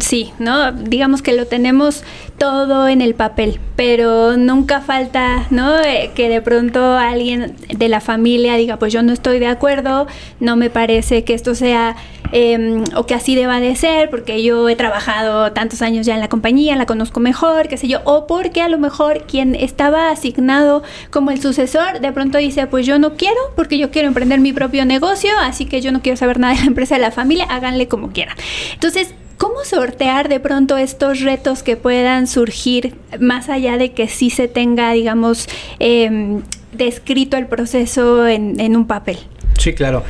sí, 0.00 0.32
¿no? 0.38 0.72
Digamos 0.72 1.20
que 1.20 1.34
lo 1.34 1.46
tenemos 1.46 2.02
todo 2.40 2.88
en 2.88 3.02
el 3.02 3.14
papel, 3.14 3.60
pero 3.76 4.38
nunca 4.38 4.80
falta, 4.80 5.46
¿no? 5.50 5.78
Eh, 5.78 6.10
que 6.14 6.30
de 6.30 6.40
pronto 6.40 6.96
alguien 6.96 7.54
de 7.68 7.88
la 7.90 8.00
familia 8.00 8.56
diga, 8.56 8.78
pues 8.78 8.94
yo 8.94 9.02
no 9.02 9.12
estoy 9.12 9.38
de 9.38 9.46
acuerdo, 9.46 10.06
no 10.40 10.56
me 10.56 10.70
parece 10.70 11.22
que 11.22 11.34
esto 11.34 11.54
sea 11.54 11.96
Em, 12.32 12.84
o 12.94 13.06
que 13.06 13.14
así 13.14 13.34
deba 13.34 13.58
de 13.58 13.74
ser, 13.74 14.08
porque 14.08 14.42
yo 14.42 14.68
he 14.68 14.76
trabajado 14.76 15.52
tantos 15.52 15.82
años 15.82 16.06
ya 16.06 16.14
en 16.14 16.20
la 16.20 16.28
compañía, 16.28 16.76
la 16.76 16.86
conozco 16.86 17.18
mejor, 17.18 17.66
qué 17.66 17.76
sé 17.76 17.88
yo, 17.88 18.00
o 18.04 18.26
porque 18.28 18.62
a 18.62 18.68
lo 18.68 18.78
mejor 18.78 19.24
quien 19.26 19.56
estaba 19.56 20.10
asignado 20.10 20.84
como 21.10 21.32
el 21.32 21.40
sucesor 21.40 22.00
de 22.00 22.12
pronto 22.12 22.38
dice, 22.38 22.68
pues 22.68 22.86
yo 22.86 23.00
no 23.00 23.14
quiero, 23.14 23.40
porque 23.56 23.78
yo 23.78 23.90
quiero 23.90 24.06
emprender 24.06 24.38
mi 24.38 24.52
propio 24.52 24.84
negocio, 24.84 25.30
así 25.40 25.66
que 25.66 25.80
yo 25.80 25.90
no 25.90 26.02
quiero 26.02 26.16
saber 26.16 26.38
nada 26.38 26.54
de 26.54 26.60
la 26.60 26.66
empresa 26.66 26.94
de 26.94 27.00
la 27.00 27.10
familia, 27.10 27.46
háganle 27.48 27.88
como 27.88 28.12
quieran. 28.12 28.36
Entonces, 28.74 29.12
¿Cómo 29.40 29.64
sortear 29.64 30.28
de 30.28 30.38
pronto 30.38 30.76
estos 30.76 31.20
retos 31.20 31.62
que 31.62 31.78
puedan 31.78 32.26
surgir 32.26 32.94
más 33.18 33.48
allá 33.48 33.78
de 33.78 33.92
que 33.92 34.06
sí 34.06 34.28
se 34.28 34.48
tenga, 34.48 34.92
digamos, 34.92 35.48
em, 35.78 36.42
descrito 36.72 37.38
el 37.38 37.46
proceso 37.46 38.28
en, 38.28 38.60
en 38.60 38.76
un 38.76 38.86
papel? 38.86 39.16
Sí, 39.58 39.72
claro. 39.72 40.04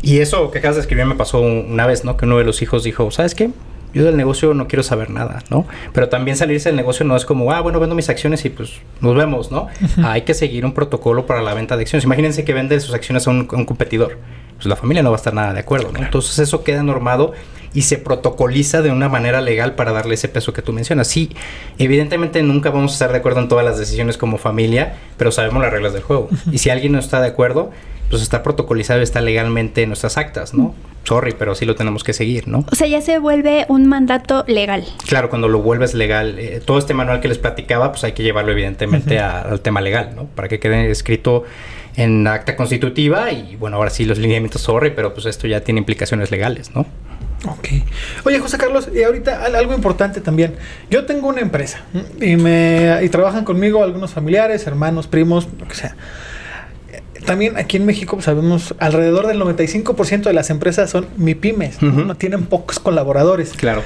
Y 0.00 0.20
eso 0.20 0.50
que 0.50 0.60
acabas 0.60 0.76
de 0.76 0.80
escribir 0.80 1.04
me 1.04 1.14
pasó 1.14 1.42
una 1.42 1.84
vez, 1.84 2.06
¿no? 2.06 2.16
Que 2.16 2.24
uno 2.24 2.38
de 2.38 2.44
los 2.44 2.62
hijos 2.62 2.82
dijo, 2.82 3.10
¿sabes 3.10 3.34
qué? 3.34 3.50
Yo 3.92 4.02
del 4.02 4.16
negocio 4.16 4.54
no 4.54 4.66
quiero 4.66 4.82
saber 4.82 5.10
nada, 5.10 5.42
¿no? 5.50 5.66
Pero 5.92 6.08
también 6.08 6.38
salirse 6.38 6.70
del 6.70 6.76
negocio 6.76 7.04
no 7.04 7.16
es 7.16 7.26
como, 7.26 7.52
ah, 7.52 7.60
bueno, 7.60 7.80
vendo 7.80 7.94
mis 7.94 8.08
acciones 8.08 8.46
y 8.46 8.48
pues 8.48 8.80
nos 9.02 9.14
vemos, 9.14 9.52
¿no? 9.52 9.66
Hay 10.04 10.22
que 10.22 10.32
seguir 10.32 10.64
un 10.64 10.72
protocolo 10.72 11.26
para 11.26 11.42
la 11.42 11.52
venta 11.52 11.76
de 11.76 11.82
acciones. 11.82 12.06
Imagínense 12.06 12.44
que 12.44 12.54
vende 12.54 12.80
sus 12.80 12.94
acciones 12.94 13.26
a 13.26 13.30
un, 13.30 13.44
competidor. 13.44 14.16
Pues 14.56 14.64
la 14.64 14.76
familia 14.76 15.02
no 15.02 15.10
va 15.10 15.16
a 15.16 15.18
estar 15.18 15.34
nada 15.34 15.52
de 15.52 15.60
acuerdo, 15.60 15.92
¿no? 15.92 15.98
Entonces 15.98 16.38
eso 16.38 16.64
queda 16.64 16.82
normado 16.82 17.34
y 17.74 17.82
se 17.82 17.98
protocoliza 17.98 18.82
de 18.82 18.90
una 18.90 19.08
manera 19.08 19.40
legal 19.40 19.74
para 19.74 19.92
darle 19.92 20.14
ese 20.14 20.28
peso 20.28 20.52
que 20.52 20.62
tú 20.62 20.72
mencionas. 20.72 21.08
Sí, 21.08 21.30
evidentemente 21.78 22.42
nunca 22.42 22.70
vamos 22.70 22.92
a 22.92 22.94
estar 22.94 23.12
de 23.12 23.18
acuerdo 23.18 23.40
en 23.40 23.48
todas 23.48 23.64
las 23.64 23.78
decisiones 23.78 24.16
como 24.16 24.38
familia, 24.38 24.96
pero 25.16 25.32
sabemos 25.32 25.62
las 25.62 25.72
reglas 25.72 25.92
del 25.92 26.02
juego. 26.02 26.28
Y 26.50 26.58
si 26.58 26.70
alguien 26.70 26.92
no 26.92 26.98
está 26.98 27.20
de 27.20 27.28
acuerdo, 27.28 27.70
pues 28.10 28.22
está 28.22 28.42
protocolizado, 28.42 29.00
está 29.00 29.20
legalmente 29.20 29.82
en 29.82 29.90
nuestras 29.90 30.16
actas, 30.16 30.52
¿no? 30.52 30.74
Sorry, 31.04 31.34
pero 31.38 31.54
sí 31.54 31.64
lo 31.64 31.76
tenemos 31.76 32.04
que 32.04 32.12
seguir, 32.12 32.48
¿no? 32.48 32.64
O 32.70 32.74
sea, 32.74 32.86
ya 32.86 33.00
se 33.00 33.18
vuelve 33.18 33.64
un 33.68 33.86
mandato 33.86 34.44
legal. 34.48 34.84
Claro, 35.06 35.30
cuando 35.30 35.48
lo 35.48 35.62
vuelves 35.62 35.94
legal, 35.94 36.38
eh, 36.38 36.60
todo 36.64 36.78
este 36.78 36.92
manual 36.92 37.20
que 37.20 37.28
les 37.28 37.38
platicaba, 37.38 37.92
pues 37.92 38.04
hay 38.04 38.12
que 38.12 38.22
llevarlo 38.22 38.52
evidentemente 38.52 39.18
al 39.20 39.60
tema 39.60 39.80
legal, 39.80 40.10
¿no? 40.16 40.26
Para 40.26 40.48
que 40.48 40.58
quede 40.58 40.90
escrito 40.90 41.44
en 41.96 42.26
acta 42.26 42.56
constitutiva 42.56 43.32
y 43.32 43.56
bueno, 43.56 43.76
ahora 43.76 43.90
sí 43.90 44.04
los 44.04 44.18
lineamientos 44.18 44.62
sorry, 44.62 44.90
pero 44.90 45.14
pues 45.14 45.26
esto 45.26 45.46
ya 45.46 45.60
tiene 45.60 45.78
implicaciones 45.78 46.30
legales, 46.30 46.74
¿no? 46.74 46.86
Ok. 47.46 47.68
Oye, 48.24 48.38
José 48.38 48.58
Carlos, 48.58 48.88
y 48.94 49.02
ahorita 49.02 49.44
algo 49.44 49.72
importante 49.74 50.20
también. 50.20 50.54
Yo 50.90 51.06
tengo 51.06 51.28
una 51.28 51.40
empresa 51.40 51.82
y 52.20 52.36
me 52.36 52.98
y 53.02 53.08
trabajan 53.08 53.44
conmigo 53.44 53.82
algunos 53.82 54.12
familiares, 54.12 54.66
hermanos, 54.66 55.06
primos, 55.06 55.48
lo 55.58 55.66
que 55.66 55.74
sea. 55.74 55.96
También 57.24 57.56
aquí 57.56 57.76
en 57.76 57.86
México 57.86 58.16
pues, 58.16 58.24
sabemos 58.24 58.74
alrededor 58.78 59.26
del 59.26 59.40
95% 59.40 60.22
de 60.22 60.32
las 60.32 60.50
empresas 60.50 60.90
son 60.90 61.06
MIPIMES, 61.16 61.82
¿no? 61.82 62.04
no 62.04 62.14
tienen 62.14 62.46
pocos 62.46 62.78
colaboradores. 62.78 63.52
Claro. 63.52 63.82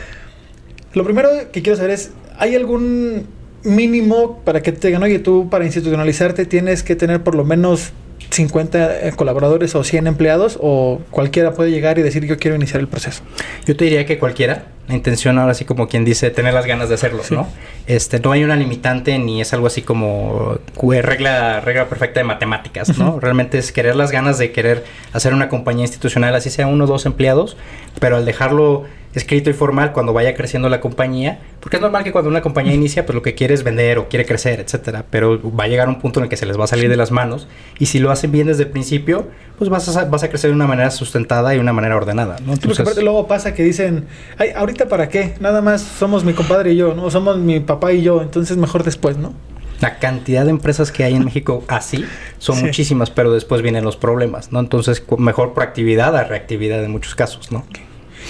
Lo 0.93 1.05
primero 1.05 1.29
que 1.53 1.63
quiero 1.63 1.77
saber 1.77 1.91
es, 1.91 2.13
¿hay 2.39 2.55
algún 2.55 3.27
mínimo 3.65 4.41
para 4.45 4.63
que 4.63 4.73
te 4.73 4.89
digan, 4.89 5.03
oye, 5.03 5.19
tú 5.19 5.49
para 5.51 5.65
institucionalizarte 5.65 6.47
tienes 6.47 6.83
que 6.83 6.95
tener 6.97 7.23
por 7.23 7.35
lo 7.35 7.45
menos 7.45 7.93
50 8.31 9.09
eh, 9.09 9.13
colaboradores 9.13 9.75
o 9.75 9.85
100 9.85 10.07
empleados 10.07 10.59
o 10.61 11.01
cualquiera 11.11 11.53
puede 11.53 11.71
llegar 11.71 11.99
y 11.99 12.03
decir 12.03 12.25
yo 12.25 12.39
quiero 12.39 12.57
iniciar 12.57 12.81
el 12.81 12.89
proceso? 12.89 13.23
Yo 13.67 13.77
te 13.77 13.85
diría 13.85 14.07
que 14.07 14.19
cualquiera. 14.19 14.67
La 14.87 14.95
intención 14.95 15.39
ahora 15.39 15.55
sí 15.55 15.65
como 15.65 15.89
quien 15.89 16.05
dice 16.05 16.31
tener 16.31 16.53
las 16.53 16.67
ganas 16.67 16.91
de 16.91 16.97
hacerlo, 16.97 17.23
¿no? 17.31 17.49
Este, 17.87 18.21
no 18.21 18.33
hay 18.33 18.45
una 18.45 18.55
limitante 18.55 19.19
ni 19.19 19.41
es 19.41 19.55
algo 19.55 19.67
así 19.67 19.81
como 19.81 20.59
regla, 20.79 21.61
regla 21.61 21.89
perfecta 21.89 22.21
de 22.21 22.25
matemáticas, 22.25 22.99
¿no? 22.99 23.19
Realmente 23.19 23.57
es 23.57 23.73
querer 23.73 23.97
las 23.97 24.11
ganas 24.11 24.37
de 24.37 24.53
querer 24.53 24.85
hacer 25.15 25.33
una 25.33 25.49
compañía 25.49 25.85
institucional, 25.85 26.35
así 26.35 26.51
sea 26.51 26.67
uno 26.67 26.85
o 26.85 26.87
dos 26.87 27.07
empleados, 27.07 27.57
pero 27.99 28.17
al 28.17 28.27
dejarlo 28.27 28.85
escrito 29.15 29.51
y 29.51 29.53
formal 29.53 29.93
cuando 29.93 30.13
vaya 30.13 30.35
creciendo 30.35 30.69
la 30.69 30.81
compañía, 30.81 31.41
porque 31.61 31.77
es 31.77 31.83
normal 31.83 32.05
que 32.05 32.13
cuando 32.13 32.31
una 32.31 32.43
compañía 32.43 32.75
inicia, 32.75 33.07
pues 33.07 33.15
lo 33.15 33.23
que 33.23 33.35
quiere 33.35 33.55
es 33.55 33.63
vender 33.63 33.99
o 33.99 34.09
quiere 34.09 34.27
crecer, 34.27 34.61
etcétera, 34.61 35.05
pero 35.11 35.41
va 35.53 35.65
a 35.65 35.69
llegar 35.69 35.89
un 35.89 36.01
punto 36.01 36.21
en 36.21 36.25
el 36.25 36.31
que 36.31 36.37
se 36.37 36.47
les 36.47 36.59
va 36.59 36.65
a 36.65 36.67
salir 36.67 36.89
de 36.89 36.97
las 36.97 37.11
manos 37.11 37.47
y 37.79 37.87
si 37.87 37.99
lo 37.99 38.11
hacen 38.11 38.33
bien 38.33 38.47
desde 38.47 38.65
el 38.65 38.71
principio, 38.71 39.29
pues 39.59 39.71
vas 39.71 39.97
a, 39.97 40.05
vas 40.07 40.23
a 40.23 40.29
crecer 40.29 40.51
de 40.51 40.57
una 40.57 40.67
manera 40.67 40.91
sustentada 40.91 41.55
y 41.55 41.59
una 41.59 41.73
manera 41.73 41.97
ordenada, 41.97 42.37
¿no? 42.45 42.53
Entonces, 42.53 43.03
luego 43.03 43.27
pasa 43.27 43.55
que 43.55 43.63
dicen, 43.63 44.07
Ay, 44.39 44.51
ahorita 44.55 44.89
para 44.89 45.09
qué, 45.09 45.35
nada 45.41 45.63
más 45.63 45.83
somos 45.83 46.25
mi 46.25 46.33
compadre 46.33 46.73
y 46.73 46.77
yo, 46.77 46.95
no 46.95 47.11
somos 47.11 47.39
mi 47.39 47.61
papá 47.61 47.93
y 47.93 48.03
yo, 48.03 48.23
entonces 48.23 48.57
mejor 48.57 48.85
después, 48.85 49.17
¿no? 49.17 49.33
La 49.81 49.99
cantidad 49.99 50.45
de 50.45 50.51
empresas 50.51 50.93
que 50.93 51.05
hay 51.05 51.15
en 51.15 51.25
México 51.25 51.65
así 51.69 52.05
son 52.39 52.61
muchísimas, 52.63 53.11
pero 53.11 53.33
después 53.33 53.61
vienen 53.61 53.85
los 53.85 53.97
problemas, 53.97 54.53
¿no? 54.53 54.61
Entonces, 54.61 55.05
mejor 55.19 55.53
proactividad 55.53 56.17
a 56.17 56.25
reactividad 56.25 56.83
en 56.85 56.91
muchos 56.91 57.15
casos, 57.15 57.51
¿no? 57.51 57.67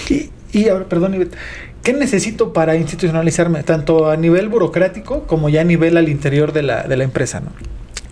Y, 0.09 0.31
y 0.55 0.69
ahora, 0.69 0.85
perdón, 0.85 1.29
¿qué 1.83 1.91
necesito 1.91 2.53
para 2.53 2.77
institucionalizarme? 2.77 3.63
Tanto 3.63 4.09
a 4.09 4.15
nivel 4.15 4.47
burocrático 4.47 5.23
como 5.27 5.49
ya 5.49 5.61
a 5.61 5.63
nivel 5.65 5.97
al 5.97 6.07
interior 6.07 6.53
de 6.53 6.63
la, 6.63 6.83
de 6.83 6.95
la 6.95 7.03
empresa, 7.03 7.41
¿no? 7.41 7.51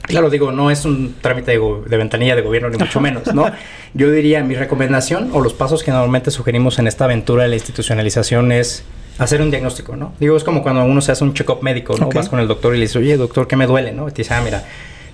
Claro, 0.02 0.30
digo, 0.30 0.52
no 0.52 0.70
es 0.70 0.84
un 0.84 1.16
trámite 1.22 1.52
de, 1.52 1.98
ventanilla 1.98 2.36
de 2.36 2.42
gobierno, 2.42 2.70
ni 2.70 2.78
mucho 2.78 3.00
menos, 3.00 3.34
¿no? 3.34 3.50
Yo 3.94 4.12
diría, 4.12 4.44
mi 4.44 4.56
recomendación 4.56 5.30
o 5.32 5.40
los 5.40 5.54
pasos 5.54 5.84
que 5.84 5.92
normalmente 5.92 6.32
sugerimos 6.32 6.78
en 6.80 6.88
esta 6.88 7.06
aventura 7.06 7.44
de 7.44 7.50
la 7.50 7.56
institucionalización 7.56 8.52
es 8.52 8.84
hacer 9.18 9.42
un 9.42 9.50
diagnóstico, 9.50 9.96
¿no? 9.96 10.14
Digo, 10.20 10.36
es 10.36 10.44
como 10.44 10.62
cuando 10.62 10.84
uno 10.84 11.00
se 11.00 11.14
hace 11.14 11.24
un 11.24 11.34
check-up 11.34 11.62
médico, 11.62 11.96
¿no? 11.98 12.10
Vas 12.10 12.28
con 12.28 12.42
el 12.42 12.50
doctor 12.50 12.76
y 12.76 12.80
le 12.80 12.82
dices, 12.82 12.98
oye, 12.98 13.16
doctor, 13.16 13.48
¿qué 13.48 13.56
me 13.56 13.66
duele, 13.66 13.94
no? 13.94 14.10
Y 14.10 14.12
te 14.12 14.24
dice, 14.24 14.34
ah, 14.34 14.42
mira, 14.44 14.66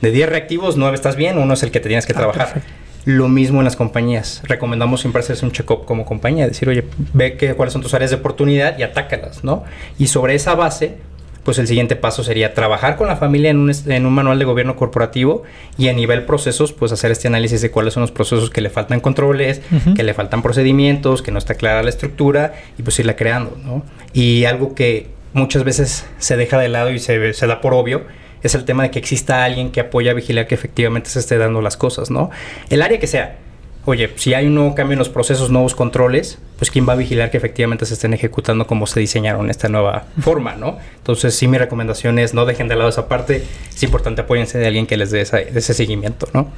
de 0.02 0.10
10 0.10 0.30
reactivos, 0.30 0.78
9 0.78 0.96
estás 0.96 1.16
bien, 1.16 1.38
uno 1.38 1.54
es 1.54 1.62
el 1.62 1.70
que 1.70 1.80
te 1.80 1.90
tienes 1.90 2.08
que 2.08 2.14
ah, 2.14 2.18
trabajar. 2.18 2.64
Lo 3.06 3.28
mismo 3.30 3.60
en 3.60 3.66
las 3.66 3.76
compañías. 3.76 4.42
Recomendamos 4.46 5.02
siempre 5.02 5.22
hacerse 5.22 5.46
un 5.46 5.52
check-up 5.52 5.86
como 5.86 6.06
compañía, 6.06 6.48
decir, 6.48 6.70
oye, 6.70 6.84
ve 7.14 7.38
que, 7.38 7.54
cuáles 7.54 7.74
son 7.74 7.82
tus 7.82 7.94
áreas 7.94 8.12
de 8.12 8.18
oportunidad 8.18 8.78
y 8.78 8.84
atácalas, 8.84 9.44
¿no? 9.44 9.64
Y 9.98 10.08
sobre 10.08 10.36
esa 10.36 10.56
base, 10.56 10.98
pues 11.44 11.58
el 11.58 11.68
siguiente 11.68 11.96
paso 11.96 12.24
sería 12.24 12.54
trabajar 12.54 12.98
con 12.98 13.08
la 13.08 13.16
familia 13.16 13.50
en 13.50 13.58
un, 13.58 13.72
en 13.88 14.06
un, 14.06 14.14
manual 14.14 14.38
de 14.38 14.46
gobierno 14.46 14.76
corporativo 14.76 15.44
y 15.78 15.88
a 15.88 15.94
nivel 15.94 16.24
procesos, 16.26 16.74
pues 16.74 16.92
hacer 16.92 17.12
este 17.12 17.28
análisis 17.28 17.62
de 17.62 17.72
cuáles 17.72 17.94
son 17.94 18.02
los 18.02 18.12
procesos 18.12 18.50
que 18.50 18.62
le 18.62 18.70
faltan 18.70 19.00
controles, 19.00 19.62
que 19.96 20.04
le 20.04 20.14
faltan 20.14 20.42
procedimientos, 20.42 21.22
que 21.22 21.32
no 21.32 21.40
está 21.40 21.56
clara 21.56 21.82
la 21.82 21.90
estructura 21.90 22.54
y 22.78 22.84
pues 22.84 23.00
irla 23.00 23.16
creando, 23.16 23.58
¿no? 23.64 23.84
Y 24.14 24.46
algo 24.46 24.76
que 24.76 25.08
muchas 25.34 25.64
veces 25.64 26.06
se 26.18 26.38
deja 26.38 26.60
de 26.60 26.70
lado 26.70 26.92
y 26.92 27.00
se, 27.00 27.34
se 27.34 27.48
da 27.48 27.62
por 27.62 27.74
obvio 27.74 28.04
es 28.44 28.56
el 28.56 28.66
tema 28.66 28.84
de 28.84 28.92
que 28.92 29.00
exista 29.00 29.44
alguien 29.44 29.72
que 29.72 29.82
apoya 29.82 30.12
a 30.12 30.14
vigilar 30.14 30.48
que 30.48 30.56
efectivamente 30.56 31.10
se 31.10 31.20
esté 31.20 31.38
dando 31.38 31.62
las 31.62 31.78
cosas, 31.78 32.10
¿no? 32.10 32.30
El 32.70 32.82
área 32.82 33.00
que 33.00 33.08
sea. 33.08 33.38
Oye, 33.86 34.12
si 34.18 34.34
hay 34.34 34.46
un 34.46 34.56
nuevo 34.56 34.76
cambio 34.76 34.94
en 34.94 35.00
los 35.00 35.10
procesos, 35.10 35.50
nuevos 35.50 35.74
controles, 35.74 36.38
pues 36.58 36.70
quién 36.70 36.88
va 36.88 36.94
a 36.94 36.96
vigilar 36.96 37.32
que 37.32 37.38
efectivamente 37.38 37.86
se 37.86 37.94
estén 37.96 38.14
ejecutando 38.14 38.68
como 38.68 38.86
se 38.86 39.00
diseñaron 39.00 39.50
esta 39.50 39.70
nueva 39.70 40.06
forma, 40.22 40.56
¿no? 40.56 40.78
Entonces, 40.98 41.34
sí, 41.34 41.48
mi 41.48 41.58
recomendación 41.58 42.20
es 42.20 42.34
no 42.34 42.46
dejen 42.46 42.68
de 42.68 42.76
lado 42.76 42.90
esa 42.90 43.08
parte. 43.08 43.44
Es 43.74 43.82
importante 43.82 44.22
apóyense 44.22 44.60
de 44.60 44.68
alguien 44.68 44.86
que 44.86 44.98
les 44.98 45.12
dé 45.12 45.22
ese 45.22 45.74
seguimiento, 45.74 46.28
¿no? 46.34 46.52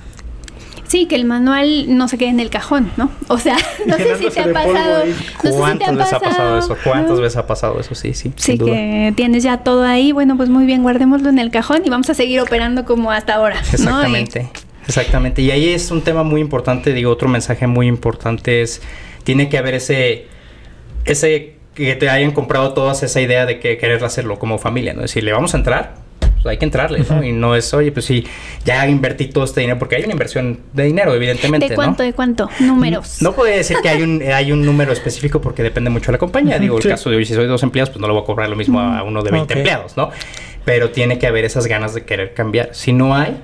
Sí, 0.91 1.05
que 1.05 1.15
el 1.15 1.23
manual 1.23 1.85
no 1.95 2.09
se 2.09 2.17
quede 2.17 2.31
en 2.31 2.41
el 2.41 2.49
cajón, 2.49 2.91
¿no? 2.97 3.09
O 3.29 3.37
sea, 3.37 3.55
no 3.85 3.95
sé 3.95 4.17
si 4.17 4.29
te 4.29 4.41
ha 4.41 4.51
pasado. 4.51 5.05
¿Cuántas 5.41 5.95
veces 5.95 6.13
ha 6.13 6.19
pasado 6.19 6.59
eso? 6.59 6.77
¿Cuántas 6.83 7.19
veces 7.21 7.37
ha 7.37 7.47
pasado 7.47 7.79
eso? 7.79 7.95
Sí, 7.95 8.13
sí. 8.13 8.33
Sí, 8.35 8.57
que 8.57 9.13
tienes 9.15 9.41
ya 9.41 9.59
todo 9.59 9.85
ahí. 9.85 10.11
Bueno, 10.11 10.35
pues 10.35 10.49
muy 10.49 10.65
bien, 10.65 10.81
guardémoslo 10.83 11.29
en 11.29 11.39
el 11.39 11.49
cajón 11.49 11.83
y 11.85 11.89
vamos 11.89 12.09
a 12.09 12.13
seguir 12.13 12.41
operando 12.41 12.83
como 12.83 13.09
hasta 13.09 13.35
ahora. 13.35 13.57
Exactamente. 13.71 14.49
Exactamente. 14.85 15.41
Y 15.41 15.51
ahí 15.51 15.69
es 15.69 15.91
un 15.91 16.01
tema 16.01 16.23
muy 16.23 16.41
importante. 16.41 16.91
Digo, 16.91 17.09
otro 17.09 17.29
mensaje 17.29 17.67
muy 17.67 17.87
importante 17.87 18.61
es: 18.61 18.81
tiene 19.23 19.47
que 19.47 19.57
haber 19.57 19.75
ese. 19.75 20.25
ese 21.05 21.55
que 21.73 21.95
te 21.95 22.09
hayan 22.09 22.31
comprado 22.31 22.73
todas 22.73 23.01
esa 23.01 23.21
idea 23.21 23.45
de 23.45 23.61
que 23.61 23.77
querer 23.77 24.03
hacerlo 24.03 24.39
como 24.39 24.57
familia, 24.57 24.93
¿no? 24.93 25.05
Es 25.05 25.11
decir, 25.11 25.23
le 25.23 25.31
vamos 25.31 25.53
a 25.53 25.57
entrar, 25.57 26.00
pues, 26.41 26.51
hay 26.51 26.57
que 26.57 26.65
entrarle, 26.65 27.05
¿no? 27.09 27.23
Y 27.23 27.31
no 27.31 27.55
es, 27.55 27.73
oye, 27.73 27.91
pues 27.91 28.05
sí, 28.05 28.25
ya 28.65 28.87
invertí 28.87 29.27
todo 29.27 29.43
este 29.43 29.61
dinero, 29.61 29.77
porque 29.77 29.95
hay 29.95 30.03
una 30.03 30.13
inversión 30.13 30.59
de 30.73 30.83
dinero, 30.83 31.13
evidentemente. 31.13 31.69
¿De 31.69 31.75
cuánto? 31.75 32.03
¿De 32.03 32.13
cuánto? 32.13 32.49
Números. 32.59 33.21
No, 33.21 33.33
puede 33.33 33.57
decir 33.57 33.77
que 33.83 33.89
hay 33.89 34.01
un, 34.01 34.21
hay 34.23 34.51
un 34.51 34.65
número 34.65 34.91
específico 34.91 35.39
porque 35.39 35.61
depende 35.63 35.89
mucho 35.89 36.07
de 36.07 36.13
la 36.13 36.17
compañía. 36.17 36.57
Digo, 36.57 36.77
el 36.77 36.83
caso 36.83 37.09
de 37.09 37.17
hoy, 37.17 37.25
si 37.25 37.33
soy 37.33 37.45
dos 37.45 37.63
empleados, 37.63 37.91
pues 37.91 38.01
no 38.01 38.07
lo 38.07 38.13
voy 38.13 38.23
a 38.23 38.25
cobrar 38.25 38.49
lo 38.49 38.55
mismo 38.55 38.79
a 38.79 39.03
uno 39.03 39.21
de 39.21 39.31
20 39.31 39.53
empleados, 39.53 39.97
¿no? 39.97 40.09
Pero 40.65 40.91
tiene 40.91 41.19
que 41.19 41.27
haber 41.27 41.45
esas 41.45 41.67
ganas 41.67 41.93
de 41.93 42.05
querer 42.05 42.33
cambiar. 42.33 42.69
Si 42.73 42.93
no 42.93 43.15
hay, 43.15 43.39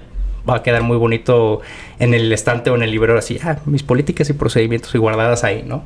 va 0.48 0.58
a 0.58 0.64
quedar 0.64 0.84
muy 0.84 0.98
bonito 0.98 1.62
en 2.00 2.14
el 2.14 2.32
estante 2.32 2.70
o 2.70 2.76
en 2.76 2.84
el 2.84 2.92
libro 2.92 3.18
así, 3.18 3.40
ah, 3.44 3.58
mis 3.66 3.84
políticas 3.84 4.30
y 4.30 4.34
procedimientos 4.34 4.94
y 4.96 4.98
guardadas 4.98 5.44
ahí, 5.44 5.64
¿no? 5.66 5.84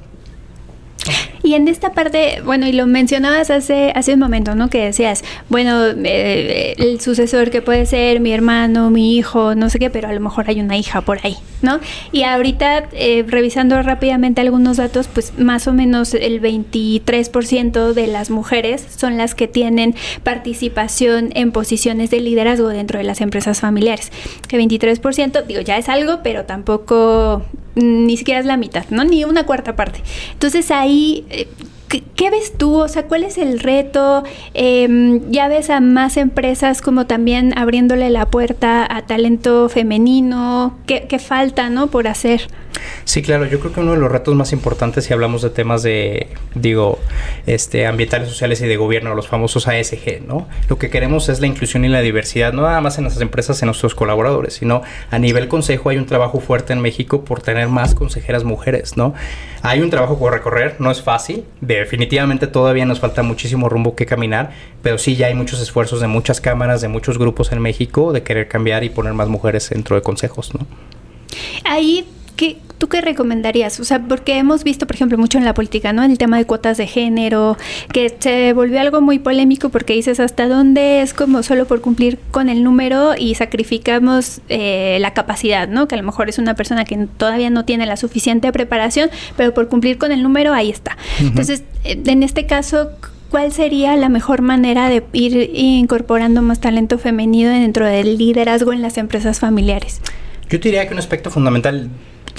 Y 1.51 1.55
en 1.55 1.67
esta 1.67 1.91
parte, 1.91 2.41
bueno, 2.45 2.65
y 2.65 2.71
lo 2.71 2.87
mencionabas 2.87 3.51
hace, 3.51 3.91
hace 3.93 4.13
un 4.13 4.21
momento, 4.21 4.55
¿no? 4.55 4.69
Que 4.69 4.85
decías, 4.85 5.21
bueno, 5.49 5.87
eh, 5.87 6.75
el 6.77 7.01
sucesor 7.01 7.49
que 7.49 7.61
puede 7.61 7.85
ser 7.85 8.21
mi 8.21 8.31
hermano, 8.31 8.89
mi 8.89 9.17
hijo, 9.17 9.53
no 9.53 9.69
sé 9.69 9.77
qué, 9.77 9.89
pero 9.89 10.07
a 10.07 10.13
lo 10.13 10.21
mejor 10.21 10.45
hay 10.47 10.61
una 10.61 10.77
hija 10.77 11.01
por 11.01 11.19
ahí, 11.25 11.35
¿no? 11.61 11.79
Y 12.11 12.23
ahorita, 12.23 12.89
eh, 12.93 13.23
revisando 13.27 13.81
rápidamente 13.81 14.41
algunos 14.41 14.77
datos, 14.77 15.07
pues 15.07 15.37
más 15.37 15.67
o 15.67 15.73
menos 15.73 16.13
el 16.13 16.41
23% 16.41 17.93
de 17.93 18.07
las 18.07 18.29
mujeres 18.29 18.85
son 18.95 19.17
las 19.17 19.35
que 19.35 19.47
tienen 19.47 19.95
participación 20.23 21.31
en 21.35 21.51
posiciones 21.51 22.09
de 22.09 22.19
liderazgo 22.19 22.69
dentro 22.69 22.97
de 22.97 23.03
las 23.03 23.21
empresas 23.21 23.59
familiares. 23.59 24.11
Que 24.47 24.57
23%, 24.57 25.45
digo, 25.45 25.61
ya 25.61 25.77
es 25.77 25.89
algo, 25.89 26.19
pero 26.23 26.45
tampoco 26.45 27.43
ni 27.75 28.17
siquiera 28.17 28.39
es 28.39 28.45
la 28.45 28.57
mitad, 28.57 28.85
¿no? 28.89 29.03
Ni 29.03 29.23
una 29.23 29.45
cuarta 29.45 29.75
parte. 29.75 30.01
Entonces 30.33 30.71
ahí, 30.71 31.25
eh, 31.29 31.47
¿qué, 31.99 32.29
ves 32.29 32.57
tú? 32.57 32.75
O 32.75 32.87
sea, 32.87 33.07
¿cuál 33.07 33.23
es 33.23 33.37
el 33.37 33.59
reto? 33.59 34.23
Em, 34.53 35.29
ya 35.29 35.47
ves 35.47 35.69
a 35.69 35.81
más 35.81 36.17
empresas 36.17 36.81
como 36.81 37.05
también 37.05 37.57
abriéndole 37.57 38.09
la 38.09 38.25
puerta 38.27 38.87
a 38.89 39.05
talento 39.05 39.67
femenino. 39.69 40.77
¿Qué, 40.85 41.05
qué 41.09 41.19
falta, 41.19 41.69
¿no? 41.69 41.87
Por 41.87 42.07
hacer. 42.07 42.47
Sí, 43.03 43.21
claro, 43.21 43.45
yo 43.45 43.59
creo 43.59 43.73
que 43.73 43.79
uno 43.79 43.91
de 43.91 43.97
los 43.97 44.11
retos 44.11 44.35
más 44.35 44.53
importantes 44.53 45.05
si 45.05 45.13
hablamos 45.13 45.41
de 45.41 45.49
temas 45.49 45.83
de, 45.83 46.27
digo, 46.55 46.99
este, 47.45 47.85
ambientales, 47.85 48.29
sociales 48.29 48.61
y 48.61 48.67
de 48.67 48.77
gobierno, 48.77 49.15
los 49.15 49.27
famosos 49.27 49.67
ASG, 49.67 50.21
¿no? 50.27 50.47
Lo 50.69 50.77
que 50.77 50.89
queremos 50.89 51.29
es 51.29 51.39
la 51.39 51.47
inclusión 51.47 51.85
y 51.85 51.89
la 51.89 52.01
diversidad, 52.01 52.53
no 52.53 52.63
nada 52.63 52.81
más 52.81 52.97
en 52.97 53.05
las 53.05 53.19
empresas, 53.21 53.61
en 53.61 53.67
nuestros 53.67 53.95
colaboradores, 53.95 54.55
sino 54.55 54.81
a 55.09 55.19
nivel 55.19 55.47
consejo 55.47 55.89
hay 55.89 55.97
un 55.97 56.05
trabajo 56.05 56.39
fuerte 56.39 56.73
en 56.73 56.81
México 56.81 57.23
por 57.23 57.41
tener 57.41 57.67
más 57.67 57.95
consejeras 57.95 58.43
mujeres, 58.43 58.97
¿no? 58.97 59.13
Hay 59.61 59.81
un 59.81 59.89
trabajo 59.89 60.17
por 60.17 60.33
recorrer, 60.33 60.75
no 60.79 60.91
es 60.91 61.01
fácil, 61.01 61.43
definitivamente 61.61 62.47
todavía 62.47 62.85
nos 62.85 62.99
falta 62.99 63.23
muchísimo 63.23 63.69
rumbo 63.69 63.95
que 63.95 64.05
caminar, 64.05 64.51
pero 64.81 64.97
sí 64.97 65.15
ya 65.15 65.27
hay 65.27 65.35
muchos 65.35 65.61
esfuerzos 65.61 66.01
de 66.01 66.07
muchas 66.07 66.41
cámaras, 66.41 66.81
de 66.81 66.87
muchos 66.87 67.17
grupos 67.17 67.51
en 67.51 67.61
México 67.61 68.11
de 68.11 68.23
querer 68.23 68.47
cambiar 68.47 68.83
y 68.83 68.89
poner 68.89 69.13
más 69.13 69.27
mujeres 69.27 69.69
dentro 69.69 69.95
de 69.95 70.01
consejos, 70.01 70.53
¿no? 70.53 70.65
Ahí 71.63 72.05
¿qué, 72.41 72.57
¿tú 72.79 72.89
qué 72.89 73.01
recomendarías? 73.01 73.79
O 73.79 73.83
sea, 73.83 73.99
porque 74.01 74.39
hemos 74.39 74.63
visto, 74.63 74.87
por 74.87 74.95
ejemplo, 74.95 75.15
mucho 75.15 75.37
en 75.37 75.45
la 75.45 75.53
política, 75.53 75.93
¿no? 75.93 76.03
En 76.03 76.09
el 76.09 76.17
tema 76.17 76.39
de 76.39 76.45
cuotas 76.45 76.75
de 76.77 76.87
género, 76.87 77.55
que 77.93 78.15
se 78.17 78.53
volvió 78.53 78.81
algo 78.81 78.99
muy 78.99 79.19
polémico 79.19 79.69
porque 79.69 79.93
dices 79.93 80.19
hasta 80.19 80.47
dónde 80.47 81.03
es 81.03 81.13
como 81.13 81.43
solo 81.43 81.67
por 81.67 81.81
cumplir 81.81 82.17
con 82.31 82.49
el 82.49 82.63
número 82.63 83.13
y 83.15 83.35
sacrificamos 83.35 84.41
eh, 84.49 84.97
la 85.01 85.13
capacidad, 85.13 85.67
¿no? 85.67 85.87
Que 85.87 85.93
a 85.93 85.99
lo 85.99 86.03
mejor 86.03 86.29
es 86.29 86.39
una 86.39 86.55
persona 86.55 86.83
que 86.83 86.97
todavía 87.15 87.51
no 87.51 87.63
tiene 87.63 87.85
la 87.85 87.95
suficiente 87.95 88.51
preparación, 88.51 89.11
pero 89.37 89.53
por 89.53 89.67
cumplir 89.67 89.99
con 89.99 90.11
el 90.11 90.23
número 90.23 90.51
ahí 90.51 90.71
está. 90.71 90.97
Entonces, 91.19 91.61
eh, 91.83 92.01
en 92.03 92.23
este 92.23 92.47
caso, 92.47 92.89
¿cuál 93.29 93.51
sería 93.51 93.95
la 93.97 94.09
mejor 94.09 94.41
manera 94.41 94.89
de 94.89 95.03
ir 95.13 95.51
incorporando 95.53 96.41
más 96.41 96.59
talento 96.59 96.97
femenino 96.97 97.51
dentro 97.51 97.85
del 97.85 98.17
liderazgo 98.17 98.73
en 98.73 98.81
las 98.81 98.97
empresas 98.97 99.39
familiares? 99.39 100.01
Yo 100.49 100.57
diría 100.57 100.85
que 100.85 100.93
un 100.93 100.99
aspecto 100.99 101.29
fundamental, 101.29 101.89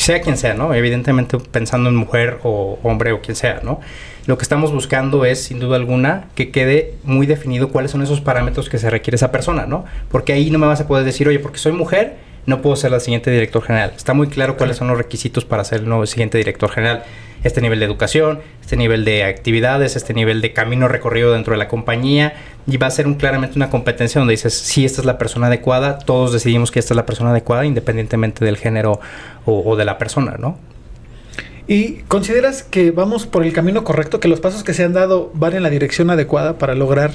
sea 0.02 0.20
quien 0.20 0.36
sea, 0.36 0.54
¿no? 0.54 0.74
Evidentemente 0.74 1.38
pensando 1.38 1.88
en 1.88 1.96
mujer 1.96 2.38
o 2.42 2.78
hombre 2.82 3.12
o 3.12 3.20
quien 3.20 3.36
sea, 3.36 3.60
¿no? 3.62 3.80
Lo 4.26 4.38
que 4.38 4.42
estamos 4.42 4.72
buscando 4.72 5.24
es, 5.24 5.42
sin 5.42 5.58
duda 5.58 5.76
alguna, 5.76 6.28
que 6.34 6.50
quede 6.50 6.94
muy 7.04 7.26
definido 7.26 7.70
cuáles 7.70 7.90
son 7.90 8.02
esos 8.02 8.20
parámetros 8.20 8.68
que 8.68 8.78
se 8.78 8.88
requiere 8.88 9.16
esa 9.16 9.32
persona, 9.32 9.66
¿no? 9.66 9.84
Porque 10.10 10.32
ahí 10.32 10.50
no 10.50 10.58
me 10.58 10.66
vas 10.66 10.80
a 10.80 10.86
poder 10.86 11.04
decir, 11.04 11.26
oye, 11.26 11.38
porque 11.38 11.58
soy 11.58 11.72
mujer, 11.72 12.16
no 12.46 12.62
puedo 12.62 12.76
ser 12.76 12.90
la 12.90 13.00
siguiente 13.00 13.30
director 13.30 13.62
general. 13.62 13.92
Está 13.96 14.14
muy 14.14 14.28
claro 14.28 14.56
cuáles 14.56 14.76
son 14.76 14.88
los 14.88 14.98
requisitos 14.98 15.44
para 15.44 15.64
ser 15.64 15.80
el 15.80 15.88
nuevo 15.88 16.06
siguiente 16.06 16.38
director 16.38 16.70
general. 16.70 17.04
Este 17.44 17.60
nivel 17.60 17.80
de 17.80 17.84
educación, 17.86 18.40
este 18.60 18.76
nivel 18.76 19.04
de 19.04 19.24
actividades, 19.24 19.96
este 19.96 20.14
nivel 20.14 20.40
de 20.40 20.52
camino 20.52 20.88
recorrido 20.88 21.32
dentro 21.32 21.52
de 21.52 21.58
la 21.58 21.68
compañía. 21.68 22.34
Y 22.66 22.76
va 22.76 22.86
a 22.86 22.90
ser 22.90 23.06
un, 23.06 23.14
claramente 23.14 23.56
una 23.56 23.70
competencia 23.70 24.20
donde 24.20 24.32
dices, 24.32 24.54
si 24.54 24.84
esta 24.84 25.00
es 25.00 25.04
la 25.04 25.18
persona 25.18 25.48
adecuada, 25.48 25.98
todos 25.98 26.32
decidimos 26.32 26.70
que 26.70 26.78
esta 26.78 26.94
es 26.94 26.96
la 26.96 27.06
persona 27.06 27.30
adecuada, 27.30 27.64
independientemente 27.64 28.44
del 28.44 28.56
género 28.56 29.00
o, 29.44 29.62
o 29.68 29.76
de 29.76 29.84
la 29.84 29.98
persona, 29.98 30.36
¿no? 30.38 30.58
¿Y 31.68 32.02
consideras 32.08 32.64
que 32.64 32.90
vamos 32.90 33.26
por 33.26 33.44
el 33.44 33.52
camino 33.52 33.84
correcto, 33.84 34.18
que 34.20 34.28
los 34.28 34.40
pasos 34.40 34.64
que 34.64 34.74
se 34.74 34.84
han 34.84 34.92
dado 34.92 35.30
van 35.34 35.54
en 35.54 35.62
la 35.62 35.70
dirección 35.70 36.10
adecuada 36.10 36.58
para 36.58 36.74
lograr 36.74 37.12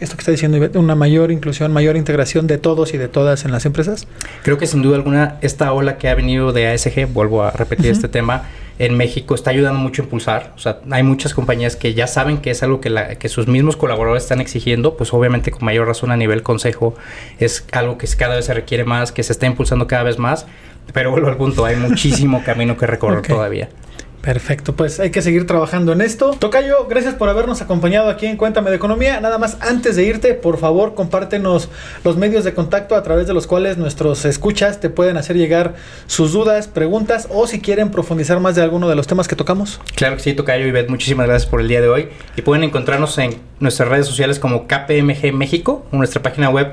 esto 0.00 0.16
que 0.16 0.20
está 0.20 0.30
diciendo 0.30 0.58
una 0.78 0.94
mayor 0.94 1.30
inclusión, 1.30 1.72
mayor 1.72 1.96
integración 1.96 2.46
de 2.46 2.58
todos 2.58 2.94
y 2.94 2.98
de 2.98 3.08
todas 3.08 3.44
en 3.44 3.52
las 3.52 3.66
empresas? 3.66 4.06
Creo 4.42 4.58
que 4.58 4.66
sin 4.66 4.82
duda 4.82 4.96
alguna 4.96 5.36
esta 5.40 5.72
ola 5.72 5.98
que 5.98 6.08
ha 6.08 6.14
venido 6.14 6.52
de 6.52 6.68
ASG, 6.68 7.06
vuelvo 7.12 7.42
a 7.42 7.50
repetir 7.50 7.90
este 7.90 8.08
tema, 8.08 8.44
en 8.78 8.96
México 8.96 9.34
está 9.34 9.50
ayudando 9.50 9.78
mucho 9.78 10.02
a 10.02 10.04
impulsar. 10.04 10.52
O 10.56 10.58
sea, 10.58 10.80
hay 10.90 11.02
muchas 11.02 11.34
compañías 11.34 11.76
que 11.76 11.94
ya 11.94 12.06
saben 12.06 12.38
que 12.38 12.50
es 12.50 12.62
algo 12.62 12.80
que, 12.80 12.90
la, 12.90 13.14
que 13.16 13.28
sus 13.28 13.46
mismos 13.46 13.76
colaboradores 13.76 14.24
están 14.24 14.40
exigiendo, 14.40 14.96
pues 14.96 15.12
obviamente 15.12 15.50
con 15.50 15.64
mayor 15.64 15.86
razón 15.86 16.10
a 16.10 16.16
nivel 16.16 16.42
consejo 16.42 16.94
es 17.38 17.64
algo 17.72 17.98
que 17.98 18.08
cada 18.18 18.36
vez 18.36 18.46
se 18.46 18.54
requiere 18.54 18.84
más, 18.84 19.12
que 19.12 19.22
se 19.22 19.32
está 19.32 19.46
impulsando 19.46 19.86
cada 19.86 20.02
vez 20.02 20.18
más. 20.18 20.46
Pero 20.92 21.10
vuelvo 21.10 21.28
al 21.28 21.36
punto, 21.36 21.64
hay 21.64 21.76
muchísimo 21.76 22.42
camino 22.44 22.76
que 22.76 22.86
recorrer 22.86 23.18
okay. 23.18 23.34
todavía. 23.34 23.68
Perfecto, 24.24 24.74
pues 24.74 25.00
hay 25.00 25.10
que 25.10 25.20
seguir 25.20 25.46
trabajando 25.46 25.92
en 25.92 26.00
esto. 26.00 26.30
Tocayo, 26.38 26.86
gracias 26.88 27.12
por 27.12 27.28
habernos 27.28 27.60
acompañado 27.60 28.08
aquí 28.08 28.24
en 28.24 28.38
Cuéntame 28.38 28.70
de 28.70 28.76
Economía. 28.76 29.20
Nada 29.20 29.36
más, 29.36 29.58
antes 29.60 29.96
de 29.96 30.04
irte, 30.04 30.32
por 30.32 30.56
favor, 30.56 30.94
compártenos 30.94 31.68
los 32.04 32.16
medios 32.16 32.42
de 32.42 32.54
contacto 32.54 32.94
a 32.94 33.02
través 33.02 33.26
de 33.26 33.34
los 33.34 33.46
cuales 33.46 33.76
nuestros 33.76 34.24
escuchas 34.24 34.80
te 34.80 34.88
pueden 34.88 35.18
hacer 35.18 35.36
llegar 35.36 35.74
sus 36.06 36.32
dudas, 36.32 36.68
preguntas 36.68 37.28
o 37.30 37.46
si 37.46 37.60
quieren 37.60 37.90
profundizar 37.90 38.40
más 38.40 38.54
de 38.54 38.62
alguno 38.62 38.88
de 38.88 38.94
los 38.94 39.06
temas 39.06 39.28
que 39.28 39.36
tocamos. 39.36 39.78
Claro 39.94 40.16
que 40.16 40.22
sí, 40.22 40.32
Tocayo 40.32 40.66
y 40.66 40.70
Beth, 40.70 40.88
muchísimas 40.88 41.26
gracias 41.26 41.50
por 41.50 41.60
el 41.60 41.68
día 41.68 41.82
de 41.82 41.90
hoy. 41.90 42.08
Y 42.34 42.40
pueden 42.40 42.64
encontrarnos 42.64 43.18
en 43.18 43.36
nuestras 43.60 43.90
redes 43.90 44.06
sociales 44.06 44.38
como 44.38 44.66
KPMG 44.66 45.34
México, 45.34 45.84
en 45.92 45.98
nuestra 45.98 46.22
página 46.22 46.48
web 46.48 46.72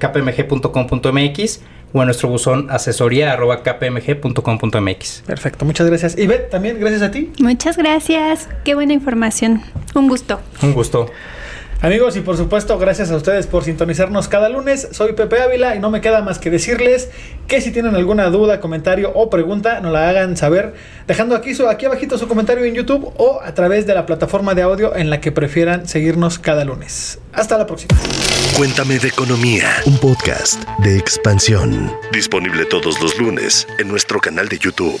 kpmg.com.mx 0.00 1.60
o 1.92 2.00
a 2.00 2.04
nuestro 2.04 2.28
buzón 2.28 2.70
asesoría 2.70 3.32
arroba 3.32 3.62
kpmg.com.mx. 3.62 5.22
Perfecto, 5.26 5.64
muchas 5.64 5.86
gracias. 5.86 6.16
Y 6.18 6.28
también 6.50 6.78
gracias 6.80 7.02
a 7.02 7.10
ti. 7.10 7.32
Muchas 7.40 7.76
gracias, 7.76 8.48
qué 8.64 8.74
buena 8.74 8.92
información. 8.92 9.62
Un 9.94 10.08
gusto. 10.08 10.40
Un 10.62 10.72
gusto. 10.74 11.10
Amigos, 11.80 12.16
y 12.16 12.20
por 12.22 12.36
supuesto, 12.36 12.76
gracias 12.76 13.12
a 13.12 13.16
ustedes 13.16 13.46
por 13.46 13.62
sintonizarnos 13.62 14.26
cada 14.26 14.48
lunes. 14.48 14.88
Soy 14.90 15.12
Pepe 15.12 15.40
Ávila 15.40 15.76
y 15.76 15.78
no 15.78 15.90
me 15.90 16.00
queda 16.00 16.22
más 16.22 16.40
que 16.40 16.50
decirles 16.50 17.08
que 17.46 17.60
si 17.60 17.70
tienen 17.70 17.94
alguna 17.94 18.30
duda, 18.30 18.58
comentario 18.58 19.12
o 19.14 19.30
pregunta, 19.30 19.78
nos 19.78 19.92
la 19.92 20.08
hagan 20.08 20.36
saber 20.36 20.74
dejando 21.06 21.36
aquí, 21.36 21.54
su, 21.54 21.68
aquí 21.68 21.86
abajito 21.86 22.18
su 22.18 22.26
comentario 22.26 22.64
en 22.64 22.74
YouTube 22.74 23.12
o 23.16 23.40
a 23.40 23.54
través 23.54 23.86
de 23.86 23.94
la 23.94 24.06
plataforma 24.06 24.56
de 24.56 24.62
audio 24.62 24.96
en 24.96 25.08
la 25.08 25.20
que 25.20 25.30
prefieran 25.30 25.86
seguirnos 25.86 26.40
cada 26.40 26.64
lunes. 26.64 27.20
Hasta 27.32 27.56
la 27.56 27.66
próxima. 27.66 27.96
Cuéntame 28.56 28.98
de 28.98 29.06
Economía, 29.06 29.68
un 29.86 29.98
podcast 29.98 30.60
de 30.80 30.98
expansión. 30.98 31.92
Disponible 32.12 32.64
todos 32.64 33.00
los 33.00 33.16
lunes 33.18 33.68
en 33.78 33.86
nuestro 33.86 34.18
canal 34.18 34.48
de 34.48 34.58
YouTube. 34.58 35.00